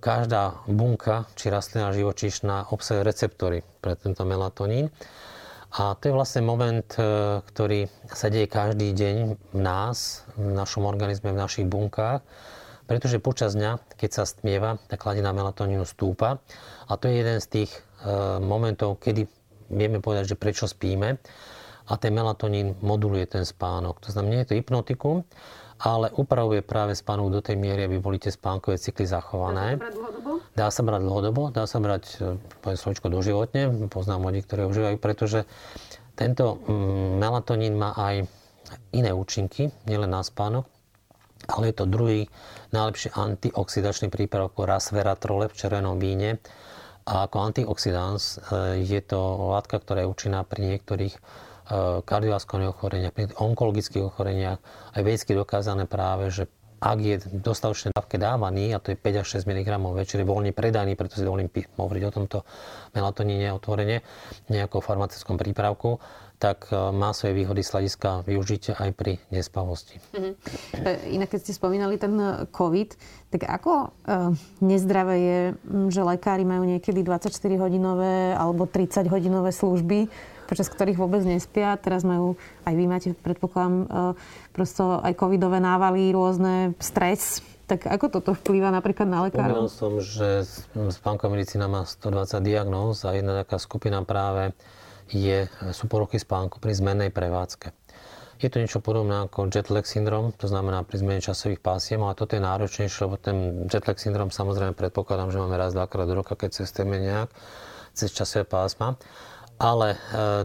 každá 0.00 0.64
bunka, 0.64 1.28
či 1.36 1.52
rastlina, 1.52 1.92
živočíšna, 1.92 2.72
obsahuje 2.72 3.04
receptory 3.04 3.58
pre 3.84 3.92
tento 4.00 4.24
melatonín. 4.24 4.88
A 5.76 5.92
to 5.92 6.08
je 6.08 6.16
vlastne 6.16 6.40
moment, 6.40 6.88
e, 6.96 7.04
ktorý 7.44 7.92
sa 8.08 8.32
deje 8.32 8.48
každý 8.48 8.96
deň 8.96 9.16
v 9.52 9.60
nás, 9.60 10.24
v 10.32 10.56
našom 10.56 10.88
organizme, 10.88 11.36
v 11.36 11.42
našich 11.44 11.68
bunkách, 11.68 12.24
pretože 12.88 13.20
počas 13.20 13.52
dňa, 13.52 13.84
keď 14.00 14.10
sa 14.10 14.24
stmieva, 14.24 14.80
tak 14.88 15.04
hladina 15.04 15.36
melatonínu 15.36 15.84
stúpa. 15.84 16.40
A 16.88 16.96
to 16.96 17.12
je 17.12 17.20
jeden 17.20 17.44
z 17.44 17.46
tých 17.52 17.70
e, 17.76 17.80
momentov, 18.40 19.04
kedy 19.04 19.28
vieme 19.68 20.00
povedať, 20.00 20.32
že 20.32 20.40
prečo 20.40 20.64
spíme. 20.64 21.20
A 21.86 21.92
ten 22.00 22.16
melatonín 22.16 22.74
moduluje 22.80 23.28
ten 23.28 23.44
spánok. 23.44 24.00
To 24.08 24.10
znamená, 24.10 24.32
nie 24.32 24.42
je 24.42 24.50
to 24.50 24.58
hypnotikum, 24.58 25.28
ale 25.76 26.08
upravuje 26.16 26.64
práve 26.64 26.96
spánok 26.96 27.28
do 27.28 27.40
tej 27.44 27.60
miery, 27.60 27.84
aby 27.84 28.00
boli 28.00 28.16
tie 28.16 28.32
spánkové 28.32 28.80
cykly 28.80 29.04
zachované. 29.04 29.76
Dá 30.56 30.72
sa 30.72 30.80
brať 30.80 31.04
dlhodobo, 31.04 31.52
dá 31.52 31.68
sa 31.68 31.76
brať, 31.84 32.04
e, 32.16 32.40
poviem 32.64 32.80
slovičko, 32.80 33.12
doživotne. 33.12 33.92
Poznám 33.92 34.32
ľudí, 34.32 34.40
ktorí 34.40 34.64
užívajú, 34.64 34.96
pretože 34.96 35.44
tento 36.16 36.56
mm, 36.64 37.20
melatonín 37.20 37.76
má 37.76 37.92
aj 37.92 38.24
iné 38.96 39.12
účinky, 39.12 39.68
nielen 39.84 40.08
na 40.08 40.24
spánok, 40.24 40.64
ale 41.44 41.70
je 41.70 41.76
to 41.76 41.84
druhý 41.84 42.20
najlepší 42.72 43.12
antioxidačný 43.12 44.08
prípravok 44.08 44.64
rasveratrole 44.64 45.52
v 45.52 45.56
červenom 45.60 46.00
víne. 46.00 46.40
A 47.04 47.28
ako 47.28 47.52
antioxidans 47.52 48.40
e, 48.48 48.80
je 48.80 49.00
to 49.04 49.20
látka, 49.52 49.76
ktorá 49.76 50.02
je 50.02 50.10
účinná 50.10 50.40
pri 50.40 50.72
niektorých 50.72 51.14
e, 51.14 51.20
kardiovaskulárnych 52.00 52.72
ochoreniach, 52.72 53.12
pri 53.12 53.28
onkologických 53.36 54.08
ochoreniach. 54.08 54.58
Aj 54.96 55.00
vedecky 55.04 55.36
dokázané 55.36 55.84
práve, 55.84 56.32
že 56.32 56.48
ak 56.76 56.98
je 57.00 57.16
dostatočne 57.32 57.92
dávke 57.96 58.20
dávaný, 58.20 58.76
a 58.76 58.78
to 58.78 58.92
je 58.92 58.96
5 59.00 59.22
až 59.24 59.40
6 59.40 59.48
mg 59.48 59.68
večer, 59.96 60.20
voľne 60.28 60.52
predajný, 60.52 60.92
preto 60.92 61.16
si 61.16 61.24
dovolím 61.24 61.48
hovoriť 61.48 62.02
o 62.04 62.12
tomto 62.12 62.38
melatoníne 62.92 63.48
otvorene, 63.56 64.04
nejakom 64.52 64.84
farmaceutickom 64.84 65.40
prípravku, 65.40 65.96
tak 66.36 66.68
e, 66.68 66.76
má 66.92 67.16
svoje 67.16 67.32
výhody 67.32 67.64
z 67.64 67.72
hľadiska 67.72 68.28
využitia 68.28 68.76
aj 68.76 68.90
pri 68.92 69.16
nespavosti. 69.32 69.96
Mm-hmm. 70.12 70.32
Inak 71.16 71.32
keď 71.32 71.40
ste 71.48 71.56
spomínali 71.56 71.96
ten 71.96 72.12
e, 72.12 72.44
COVID, 72.52 72.90
tak 73.32 73.42
ako 73.42 73.90
nezdravé 74.62 75.16
je, 75.18 75.40
že 75.90 76.00
lekári 76.00 76.46
majú 76.46 76.62
niekedy 76.62 77.02
24-hodinové 77.02 78.38
alebo 78.38 78.64
30-hodinové 78.70 79.50
služby, 79.50 80.08
počas 80.46 80.70
ktorých 80.70 80.96
vôbec 80.96 81.26
nespia. 81.26 81.74
Teraz 81.76 82.06
majú, 82.06 82.38
aj 82.64 82.74
vy 82.74 82.84
máte, 82.86 83.08
predpokladám, 83.18 83.74
e, 83.82 83.86
prosto 84.54 85.02
aj 85.02 85.12
covidové 85.18 85.58
návaly, 85.58 86.14
rôzne 86.14 86.72
stres. 86.78 87.42
Tak 87.66 87.90
ako 87.90 88.22
toto 88.22 88.30
vplýva 88.30 88.70
napríklad 88.70 89.10
na 89.10 89.26
lekárov? 89.26 89.66
Spomínal 89.66 89.70
som, 89.70 89.92
že 89.98 90.46
spánková 90.94 91.34
medicína 91.34 91.66
má 91.66 91.82
120 91.82 92.38
diagnóz 92.46 93.02
a 93.02 93.10
jedna 93.10 93.42
taká 93.42 93.58
skupina 93.58 94.06
práve 94.06 94.54
je, 95.10 95.50
sú 95.74 95.90
poruchy 95.90 96.22
spánku 96.22 96.62
pri 96.62 96.78
zmennej 96.78 97.10
prevádzke. 97.10 97.74
Je 98.36 98.52
to 98.52 98.60
niečo 98.60 98.84
podobné 98.84 99.24
ako 99.24 99.48
jet 99.48 99.72
lag 99.72 99.88
syndrom, 99.88 100.28
to 100.36 100.44
znamená 100.44 100.84
pri 100.84 101.00
zmene 101.00 101.24
časových 101.24 101.64
pásiem, 101.64 102.04
ale 102.04 102.12
toto 102.12 102.36
je 102.36 102.44
náročnejšie, 102.44 103.00
lebo 103.08 103.16
ten 103.16 103.64
jet 103.64 103.88
lag 103.88 103.96
syndrom 103.96 104.28
samozrejme 104.28 104.76
predpokladám, 104.76 105.32
že 105.32 105.40
máme 105.40 105.56
raz, 105.56 105.72
dvakrát 105.72 106.04
do 106.04 106.20
roka, 106.20 106.36
keď 106.36 106.62
cestujeme 106.62 107.00
nejak 107.00 107.32
cez 107.96 108.12
časové 108.12 108.44
pásma. 108.44 109.00
Ale 109.56 109.96
e, 109.96 109.98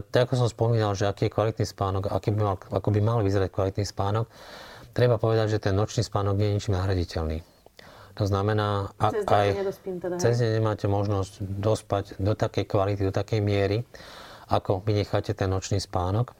tak 0.08 0.32
ako 0.32 0.46
som 0.46 0.48
spomínal, 0.48 0.96
že 0.96 1.04
aký 1.04 1.28
je 1.28 1.34
kvalitný 1.36 1.68
spánok, 1.68 2.08
aký 2.08 2.32
by 2.32 2.40
mal, 2.40 2.56
ako 2.56 2.88
by 2.88 3.00
mal 3.04 3.18
vyzerať 3.20 3.52
kvalitný 3.52 3.84
spánok, 3.84 4.24
treba 4.96 5.20
povedať, 5.20 5.56
že 5.56 5.62
ten 5.68 5.76
nočný 5.76 6.00
spánok 6.00 6.40
nie 6.40 6.48
je 6.48 6.54
ničím 6.56 6.74
nahraditeľný. 6.80 7.44
To 8.20 8.24
znamená, 8.28 8.92
cez 9.00 9.24
aj 9.24 9.48
teda, 10.00 10.16
cez 10.20 10.34
deň 10.44 10.50
nemáte 10.60 10.84
možnosť 10.84 11.40
dospať 11.40 12.04
do 12.20 12.36
takej 12.36 12.68
kvality, 12.68 13.08
do 13.08 13.12
takej 13.12 13.40
miery, 13.40 13.88
ako 14.52 14.84
vy 14.84 15.00
necháte 15.00 15.32
ten 15.32 15.48
nočný 15.48 15.80
spánok. 15.80 16.36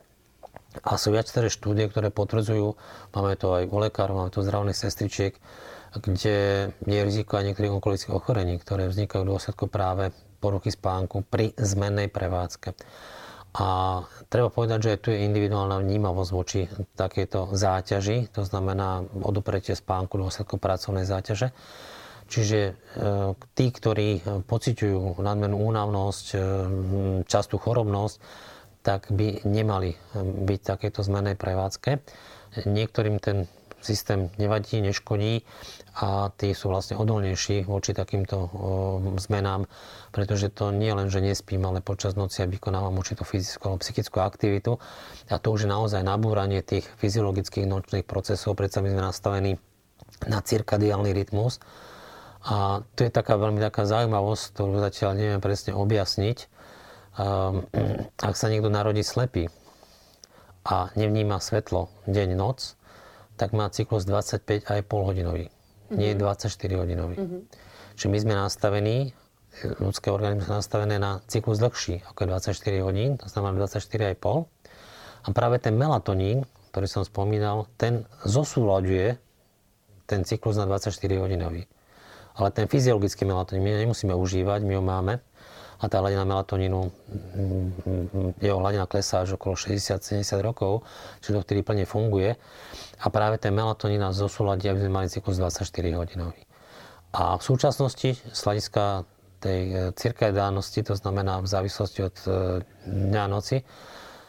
A 0.85 0.96
sú 0.96 1.12
viaceré 1.12 1.52
štúdie, 1.52 1.88
ktoré 1.88 2.08
potvrdzujú, 2.08 2.76
máme 3.12 3.37
to 3.37 3.56
aj 3.56 3.68
u 3.68 3.76
lekárov, 3.76 4.16
máme 4.16 4.32
to 4.32 4.40
u 4.40 4.44
zdravotných 4.44 4.76
sestričiek, 4.76 5.37
kde 5.96 6.37
je 6.72 7.00
riziko 7.04 7.37
aj 7.37 7.52
niektorých 7.52 7.72
onkologických 7.76 8.16
ochorení, 8.16 8.56
ktoré 8.56 8.88
vznikajú 8.88 9.24
v 9.24 9.30
dôsledku 9.37 9.68
práve 9.68 10.16
poruchy 10.42 10.74
spánku 10.74 11.22
pri 11.22 11.55
zmennej 11.55 12.11
prevádzke. 12.11 12.74
A 13.52 14.00
treba 14.33 14.48
povedať, 14.48 14.78
že 14.81 15.00
tu 15.00 15.09
je 15.12 15.28
individuálna 15.28 15.85
vnímavosť 15.85 16.31
voči 16.33 16.64
takéto 16.96 17.52
záťaži, 17.52 18.33
to 18.33 18.48
znamená 18.48 19.05
odopretie 19.12 19.76
spánku 19.76 20.16
dôsledku 20.16 20.57
pracovnej 20.57 21.05
záťaže. 21.05 21.52
Čiže 22.33 22.61
e, 22.64 22.72
tí, 23.52 23.66
ktorí 23.68 24.24
pociťujú 24.48 25.20
nadmenú 25.20 25.61
únavnosť, 25.68 26.26
e, 26.33 26.37
častú 27.28 27.61
chorobnosť, 27.61 28.16
tak 28.81 29.12
by 29.12 29.44
nemali 29.44 29.94
byť 30.16 30.61
takéto 30.64 31.05
zmenej 31.05 31.37
prevádzke. 31.37 32.00
Niektorým 32.64 33.20
ten 33.20 33.52
systém 33.85 34.33
nevadí, 34.40 34.81
neškodí 34.81 35.44
a 35.92 36.33
tí 36.33 36.57
sú 36.57 36.72
vlastne 36.72 36.96
odolnejší 36.96 37.68
voči 37.68 37.92
takýmto 37.92 38.48
zmenám, 39.20 39.68
pretože 40.09 40.48
to 40.48 40.72
nie 40.72 40.88
len, 40.88 41.12
že 41.12 41.20
nespím, 41.20 41.68
ale 41.68 41.85
počas 41.85 42.16
noci 42.16 42.40
ja 42.40 42.48
vykonávam 42.48 42.96
určitú 42.96 43.28
fyzickú 43.28 43.68
alebo 43.68 43.85
psychickú 43.85 44.24
aktivitu 44.24 44.81
a 45.28 45.37
to 45.37 45.52
už 45.52 45.68
je 45.68 45.68
naozaj 45.68 46.00
nabúranie 46.00 46.64
tých 46.64 46.88
fyziologických 46.96 47.68
nočných 47.68 48.09
procesov, 48.09 48.57
predsa 48.57 48.81
my 48.81 48.88
sme 48.88 49.02
nastavení 49.05 49.52
na 50.24 50.40
cirkadiálny 50.40 51.12
rytmus 51.12 51.61
a 52.42 52.81
to 52.96 53.05
je 53.05 53.12
taká 53.12 53.37
veľmi 53.37 53.61
taká 53.61 53.85
zaujímavosť, 53.85 54.42
ktorú 54.57 54.81
zatiaľ 54.81 55.11
neviem 55.14 55.44
presne 55.44 55.76
objasniť. 55.76 56.50
Um, 57.12 57.68
ak 58.16 58.35
sa 58.35 58.48
niekto 58.48 58.72
narodí 58.72 59.05
slepý 59.05 59.52
a 60.64 60.88
nevníma 60.96 61.37
svetlo 61.37 61.92
deň, 62.09 62.33
noc, 62.33 62.81
tak 63.37 63.52
má 63.52 63.68
cyklus 63.68 64.09
25 64.09 64.64
aj 64.64 64.81
pol 64.88 65.05
hodinový. 65.05 65.51
Mm-hmm. 65.92 66.00
Nie 66.00 66.16
24 66.16 66.81
hodinový. 66.81 67.16
Mm-hmm. 67.20 67.40
Čiže 68.00 68.09
my 68.09 68.18
sme 68.18 68.35
nastavení, 68.35 68.96
ľudské 69.76 70.09
organizmy 70.09 70.48
sú 70.48 70.52
nastavené 70.57 70.96
na 70.96 71.20
cyklus 71.28 71.61
dlhší, 71.61 72.00
ako 72.09 72.24
je 72.24 72.28
24 72.57 72.88
hodín, 72.88 73.11
to 73.20 73.28
znamená 73.28 73.68
24 73.68 73.85
aj 74.12 74.16
pol. 74.16 74.48
A 75.22 75.28
práve 75.31 75.61
ten 75.61 75.76
melatonín, 75.76 76.48
ktorý 76.72 76.88
som 76.88 77.05
spomínal, 77.05 77.68
ten 77.76 78.09
zosúľaďuje 78.24 79.20
ten 80.09 80.24
cyklus 80.24 80.57
na 80.57 80.64
24 80.64 80.96
hodinový. 81.20 81.68
Ale 82.33 82.48
ten 82.48 82.64
fyziologický 82.64 83.28
melatonín 83.28 83.62
my 83.62 83.85
nemusíme 83.85 84.16
užívať, 84.16 84.64
my 84.64 84.74
ho 84.81 84.85
máme, 84.85 85.20
a 85.82 85.90
tá 85.90 85.98
hladina 85.98 86.22
melatonínu, 86.22 86.80
jeho 88.38 88.58
hladina 88.62 88.86
klesá 88.86 89.26
až 89.26 89.34
okolo 89.34 89.58
60-70 89.58 90.22
rokov, 90.38 90.86
čiže 91.18 91.42
vtedy 91.42 91.66
plne 91.66 91.82
funguje. 91.82 92.38
A 93.02 93.06
práve 93.10 93.42
ten 93.42 93.50
melatonín 93.50 93.98
nás 93.98 94.14
zosúladí, 94.14 94.70
aby 94.70 94.78
sme 94.78 95.02
mali 95.02 95.10
cyklus 95.10 95.42
24 95.42 95.66
hodinový. 95.98 96.46
A 97.18 97.34
v 97.34 97.42
súčasnosti 97.42 98.14
z 98.14 98.40
hľadiska 98.46 99.04
tej 99.42 99.62
e, 99.68 99.76
cirkadiánnosti, 99.98 100.86
to 100.86 100.94
znamená 100.94 101.42
v 101.42 101.50
závislosti 101.50 102.00
od 102.06 102.16
e, 102.24 102.30
dňa 102.86 103.22
a 103.26 103.28
noci, 103.28 103.58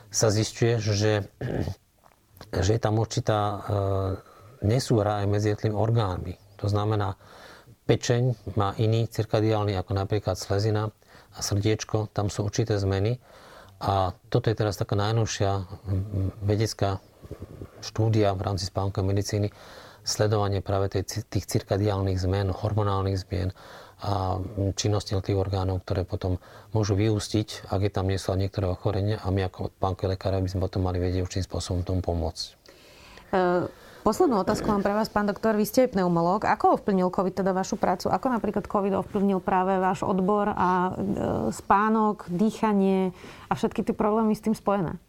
sa 0.09 0.33
zistuje, 0.33 0.81
že, 0.81 1.29
že 2.49 2.71
je 2.73 2.81
tam 2.81 2.97
určitá 2.97 3.39
e, 3.39 3.57
nesúra 4.65 5.21
aj 5.21 5.25
medzi 5.29 5.53
jednotlivými 5.53 5.77
orgánmi. 5.77 6.33
To 6.59 6.65
znamená, 6.65 7.13
pečeň 7.85 8.55
má 8.57 8.73
iný 8.81 9.05
cirkadiálny 9.05 9.77
ako 9.77 9.91
napríklad 9.93 10.35
slezina, 10.35 10.89
a 11.33 11.39
srdiečko, 11.41 12.13
tam 12.13 12.29
sú 12.29 12.45
určité 12.45 12.77
zmeny. 12.77 13.17
A 13.83 14.15
toto 14.31 14.47
je 14.47 14.55
teraz 14.55 14.79
taká 14.79 14.95
najnovšia 14.95 15.67
vedecká 16.39 17.03
štúdia 17.83 18.31
v 18.31 18.41
rámci 18.41 18.71
spánkovej 18.71 19.07
medicíny, 19.11 19.47
sledovanie 20.07 20.63
práve 20.63 20.87
tej, 20.91 21.27
tých 21.27 21.45
cirkadiálnych 21.47 22.15
zmien, 22.15 22.51
hormonálnych 22.51 23.19
zmien 23.19 23.51
a 24.03 24.39
činnosti 24.75 25.15
tých 25.15 25.39
orgánov, 25.39 25.83
ktoré 25.87 26.03
potom 26.03 26.39
môžu 26.75 26.95
vyústiť, 26.95 27.71
ak 27.71 27.87
je 27.87 27.91
tam 27.91 28.11
nie 28.11 28.19
sú 28.19 28.35
niektoré 28.35 28.67
ochorenia 28.67 29.19
a 29.23 29.31
my 29.31 29.47
ako 29.47 29.71
spánkové 29.79 30.15
lekári 30.15 30.43
by 30.43 30.49
sme 30.51 30.63
potom 30.67 30.83
mali 30.83 30.99
vedieť 30.99 31.23
určitým 31.23 31.47
spôsobom 31.47 31.81
tomu 31.87 32.03
pomôcť. 32.03 32.45
Uh 33.31 33.67
Poslednú 34.03 34.43
otázku 34.43 34.67
mám 34.67 34.83
pre 34.83 34.91
vás, 34.91 35.07
pán 35.07 35.31
doktor. 35.31 35.55
Vy 35.55 35.63
ste 35.63 35.87
pneumológ. 35.87 36.43
Ako 36.43 36.75
ovplyvnil 36.75 37.07
COVID 37.07 37.39
teda 37.39 37.55
vašu 37.55 37.79
prácu? 37.79 38.11
Ako 38.11 38.35
napríklad 38.35 38.67
COVID 38.67 38.99
ovplyvnil 38.99 39.39
práve 39.39 39.79
váš 39.79 40.03
odbor 40.03 40.51
a 40.51 40.91
e, 40.91 40.93
spánok, 41.55 42.27
dýchanie 42.27 43.15
a 43.47 43.55
všetky 43.55 43.79
tie 43.87 43.95
problémy 43.95 44.35
s 44.35 44.43
tým 44.43 44.51
spojené? 44.51 44.99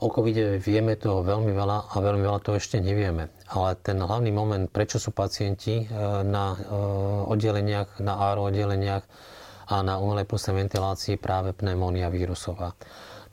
O 0.00 0.08
COVID 0.08 0.56
vieme 0.56 0.96
toho 0.96 1.20
veľmi 1.20 1.52
veľa 1.52 1.92
a 1.92 1.96
veľmi 2.00 2.24
veľa 2.24 2.40
to 2.40 2.56
ešte 2.56 2.80
nevieme. 2.80 3.28
Ale 3.52 3.76
ten 3.84 4.00
hlavný 4.00 4.32
moment, 4.32 4.72
prečo 4.72 4.96
sú 4.96 5.12
pacienti 5.12 5.84
e, 5.84 5.86
na 6.24 6.56
e, 6.56 6.58
oddeleniach, 7.28 8.00
na 8.00 8.24
ARO 8.24 8.48
oddeleniach 8.48 9.04
a 9.68 9.84
na 9.84 10.00
umelej 10.00 10.24
plusnej 10.24 10.64
ventilácii 10.64 11.20
práve 11.20 11.52
pneumónia 11.52 12.08
vírusová. 12.08 12.72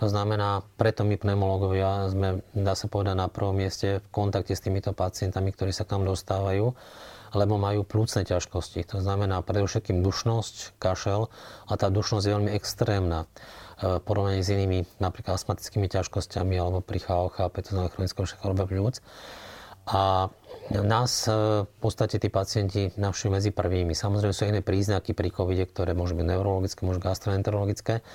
To 0.01 0.09
znamená, 0.09 0.65
preto 0.81 1.05
my 1.05 1.13
pneumológovia 1.13 2.09
sme, 2.09 2.41
dá 2.57 2.73
sa 2.73 2.89
povedať, 2.89 3.21
na 3.21 3.29
prvom 3.29 3.53
mieste 3.53 4.01
v 4.01 4.07
kontakte 4.09 4.57
s 4.57 4.65
týmito 4.65 4.97
pacientami, 4.97 5.53
ktorí 5.53 5.69
sa 5.69 5.85
k 5.85 5.93
dostávajú, 6.01 6.73
lebo 7.37 7.53
majú 7.61 7.85
plúcne 7.85 8.25
ťažkosti. 8.25 8.81
To 8.89 8.97
znamená 8.97 9.45
predovšetkým 9.45 10.01
dušnosť, 10.01 10.81
kašel 10.81 11.29
a 11.69 11.73
tá 11.77 11.93
dušnosť 11.93 12.23
je 12.25 12.33
veľmi 12.33 12.51
extrémna 12.57 13.29
e, 13.77 14.01
v 14.01 14.01
porovnaní 14.01 14.41
s 14.41 14.49
inými 14.49 14.89
napríklad 14.97 15.37
astmatickými 15.37 15.85
ťažkosťami 15.85 16.57
alebo 16.57 16.81
pri 16.81 17.05
HOH, 17.05 17.37
to 17.37 17.69
znamená 17.69 17.93
chronickou 17.93 18.25
chorobe 18.25 18.65
pľúc. 18.65 19.05
A 19.89 20.29
nás 20.69 21.25
e, 21.25 21.33
v 21.65 21.77
podstate 21.81 22.21
tí 22.21 22.29
pacienti 22.29 22.93
navštívajú 22.95 23.33
medzi 23.33 23.51
prvými. 23.51 23.97
Samozrejme 23.97 24.33
sú 24.33 24.45
iné 24.45 24.61
príznaky 24.61 25.17
pri 25.17 25.33
COVID, 25.33 25.73
ktoré 25.73 25.97
môžu 25.97 26.13
byť 26.13 26.25
neurologické, 26.25 26.85
môžu 26.85 27.01
gastroenterologické, 27.01 28.05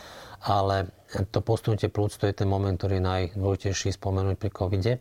ale 0.47 0.95
to 1.35 1.43
postupnutie 1.43 1.91
plúc 1.91 2.15
to 2.15 2.31
je 2.31 2.35
ten 2.39 2.47
moment, 2.47 2.79
ktorý 2.79 3.03
je 3.03 3.05
najdôležitejší 3.05 3.99
spomenúť 3.99 4.37
pri 4.39 4.51
covide 4.55 4.93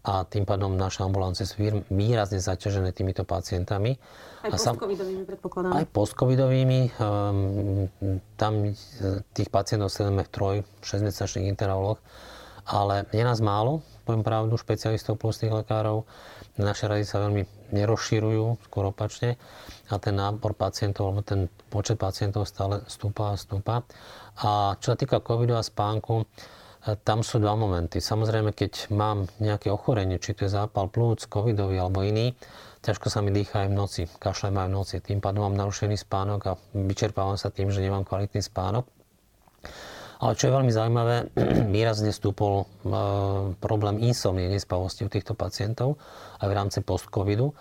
a 0.00 0.24
tým 0.24 0.48
pádom 0.48 0.80
naše 0.80 1.04
ambulancie 1.04 1.44
sú 1.44 1.60
výrazne 1.92 2.40
zaťažené 2.40 2.96
týmito 2.96 3.28
pacientami. 3.28 4.00
Aj 4.40 4.48
postcovidovými 4.48 5.28
predpokladám. 5.28 5.76
Aj 5.76 5.84
postcovidovými. 5.84 6.80
Um, 6.96 7.92
tam 8.40 8.72
tých 9.36 9.50
pacientov 9.52 9.92
sledujeme 9.92 10.24
v 10.24 10.32
troj, 10.32 10.56
6-mesačných 10.80 11.52
intervaloch, 11.52 12.00
ale 12.66 13.06
je 13.14 13.22
nás 13.24 13.40
málo, 13.40 13.84
poviem 14.04 14.26
pravdu, 14.26 14.58
špecialistov 14.58 15.20
plusných 15.20 15.62
lekárov. 15.62 16.02
Naše 16.58 16.90
rady 16.90 17.04
sa 17.06 17.22
veľmi 17.22 17.70
nerozširujú, 17.70 18.66
skôr 18.66 18.90
opačne 18.90 19.38
a 19.88 19.96
ten 20.02 20.18
nábor 20.18 20.58
pacientov, 20.58 21.10
alebo 21.10 21.22
ten 21.22 21.46
počet 21.70 21.96
pacientov 21.96 22.44
stále 22.50 22.82
stúpa 22.90 23.32
a 23.32 23.40
stúpa. 23.40 23.86
A 24.42 24.74
čo 24.82 24.92
sa 24.92 24.96
týka 24.98 25.22
covidu 25.22 25.54
a 25.54 25.62
spánku, 25.62 26.22
e, 26.22 26.96
tam 27.06 27.22
sú 27.22 27.38
dva 27.38 27.54
momenty. 27.54 28.02
Samozrejme, 28.02 28.50
keď 28.50 28.90
mám 28.90 29.30
nejaké 29.38 29.70
ochorenie, 29.70 30.18
či 30.18 30.34
to 30.34 30.44
je 30.46 30.52
zápal 30.52 30.90
plúc, 30.90 31.30
covidový 31.30 31.78
alebo 31.78 32.02
iný, 32.02 32.34
ťažko 32.82 33.06
sa 33.12 33.22
mi 33.22 33.30
dýcha 33.30 33.66
aj 33.66 33.68
v 33.70 33.76
noci, 33.76 34.02
kašlem 34.18 34.58
aj 34.58 34.68
v 34.68 34.74
noci. 34.74 34.94
Tým 34.98 35.22
pádom 35.22 35.46
mám 35.46 35.56
narušený 35.56 35.96
spánok 36.00 36.40
a 36.50 36.52
vyčerpávam 36.74 37.38
sa 37.38 37.52
tým, 37.52 37.70
že 37.70 37.84
nemám 37.84 38.02
kvalitný 38.02 38.42
spánok. 38.42 38.88
Ale 40.20 40.36
čo 40.36 40.52
je 40.52 40.56
veľmi 40.56 40.72
zaujímavé, 40.72 41.16
výrazne 41.74 42.12
stúpol 42.12 42.64
e, 42.64 42.64
problém 43.56 44.04
insomnie, 44.04 44.52
nespavosti 44.52 45.08
u 45.08 45.12
týchto 45.12 45.32
pacientov 45.32 45.96
aj 46.44 46.46
v 46.48 46.56
rámci 46.56 46.78
post-covidu. 46.84 47.56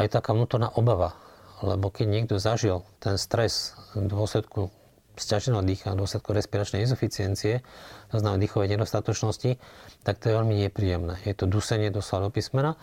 Je 0.00 0.08
taká 0.08 0.32
vnútorná 0.32 0.72
obava, 0.72 1.12
lebo 1.60 1.92
keď 1.92 2.06
niekto 2.08 2.36
zažil 2.40 2.86
ten 3.04 3.20
stres 3.20 3.76
v 3.92 4.08
dôsledku 4.08 4.72
sťaženého 5.20 5.60
dýcha 5.60 5.92
v 5.92 6.00
dôsledku 6.00 6.32
respiračnej 6.32 6.88
insuficiencie, 6.88 7.60
to 8.08 8.16
znamená 8.16 8.40
dýchovej 8.40 8.72
nedostatočnosti, 8.72 9.60
tak 10.00 10.16
to 10.16 10.32
je 10.32 10.38
veľmi 10.40 10.56
nepríjemné. 10.64 11.20
Je 11.28 11.36
to 11.36 11.44
dusenie 11.44 11.92
doslova 11.92 12.30
do 12.30 12.30
písmena 12.32 12.80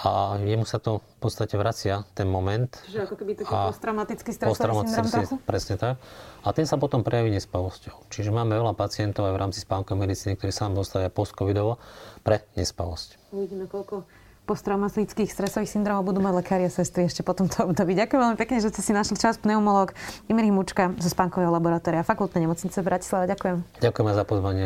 a 0.00 0.40
jemu 0.40 0.64
sa 0.64 0.80
to 0.80 1.04
v 1.04 1.16
podstate 1.20 1.60
vracia, 1.60 2.08
ten 2.16 2.24
moment. 2.24 2.72
Čiže 2.88 3.04
ako 3.04 3.14
keby 3.20 3.32
taký 3.36 3.52
posttraumatický 3.52 4.30
stresový 4.32 4.88
syndrom 4.88 5.44
Presne 5.44 5.76
tak. 5.76 5.94
A 6.40 6.48
ten 6.56 6.64
sa 6.64 6.80
potom 6.80 7.04
prejaví 7.04 7.28
nespavosťou. 7.36 8.08
Čiže 8.08 8.32
máme 8.32 8.56
veľa 8.56 8.72
pacientov 8.72 9.28
aj 9.28 9.36
v 9.36 9.40
rámci 9.44 9.60
spánkovej 9.60 10.00
medicíny, 10.08 10.40
ktorí 10.40 10.56
sa 10.56 10.72
nám 10.72 10.80
dostavia 10.80 11.12
post-covidovo 11.12 11.76
pre 12.24 12.48
nespavosť. 12.56 13.20
Uvidíme, 13.36 13.68
koľko 13.68 14.08
posttraumatických 14.50 15.30
stresových 15.30 15.70
syndromov 15.70 16.10
budú 16.10 16.18
mať 16.18 16.42
lekári 16.42 16.66
a 16.66 16.72
sestry 16.74 17.06
ešte 17.06 17.22
potom 17.22 17.46
to 17.46 17.62
období. 17.62 17.94
Ďakujem 17.94 18.18
veľmi 18.18 18.38
pekne, 18.38 18.58
že 18.58 18.74
ste 18.74 18.82
si 18.82 18.90
našli 18.90 19.14
čas. 19.14 19.38
Pneumolog 19.38 19.94
Imerich 20.26 20.50
Mučka 20.50 20.90
zo 20.98 21.06
spánkového 21.06 21.54
laboratória 21.54 22.02
Fakultnej 22.02 22.50
nemocnice 22.50 22.82
v 22.82 22.86
Bratislave. 22.90 23.30
Ďakujem. 23.30 23.56
Ďakujem 23.78 24.06
za 24.10 24.24
pozvanie. 24.26 24.64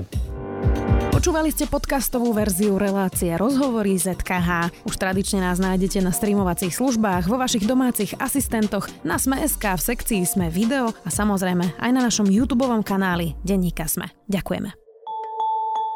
Počúvali 1.12 1.48
ste 1.52 1.64
podcastovú 1.70 2.32
verziu 2.36 2.74
relácie 2.74 3.32
Rozhovory 3.36 3.96
ZKH. 3.96 4.82
Už 4.88 4.94
tradične 4.96 5.40
nás 5.40 5.56
nájdete 5.56 6.02
na 6.02 6.12
streamovacích 6.12 6.74
službách, 6.74 7.30
vo 7.30 7.40
vašich 7.40 7.64
domácich 7.64 8.12
asistentoch, 8.18 8.90
na 9.06 9.16
Sme.sk, 9.16 9.62
v 9.62 9.80
sekcii 9.80 10.20
Sme 10.26 10.52
video 10.52 10.92
a 10.92 11.08
samozrejme 11.08 11.80
aj 11.80 11.90
na 11.92 12.00
našom 12.04 12.28
YouTube 12.28 12.66
kanáli 12.84 13.36
Denníka 13.40 13.88
Sme. 13.88 14.12
Ďakujeme. 14.28 14.83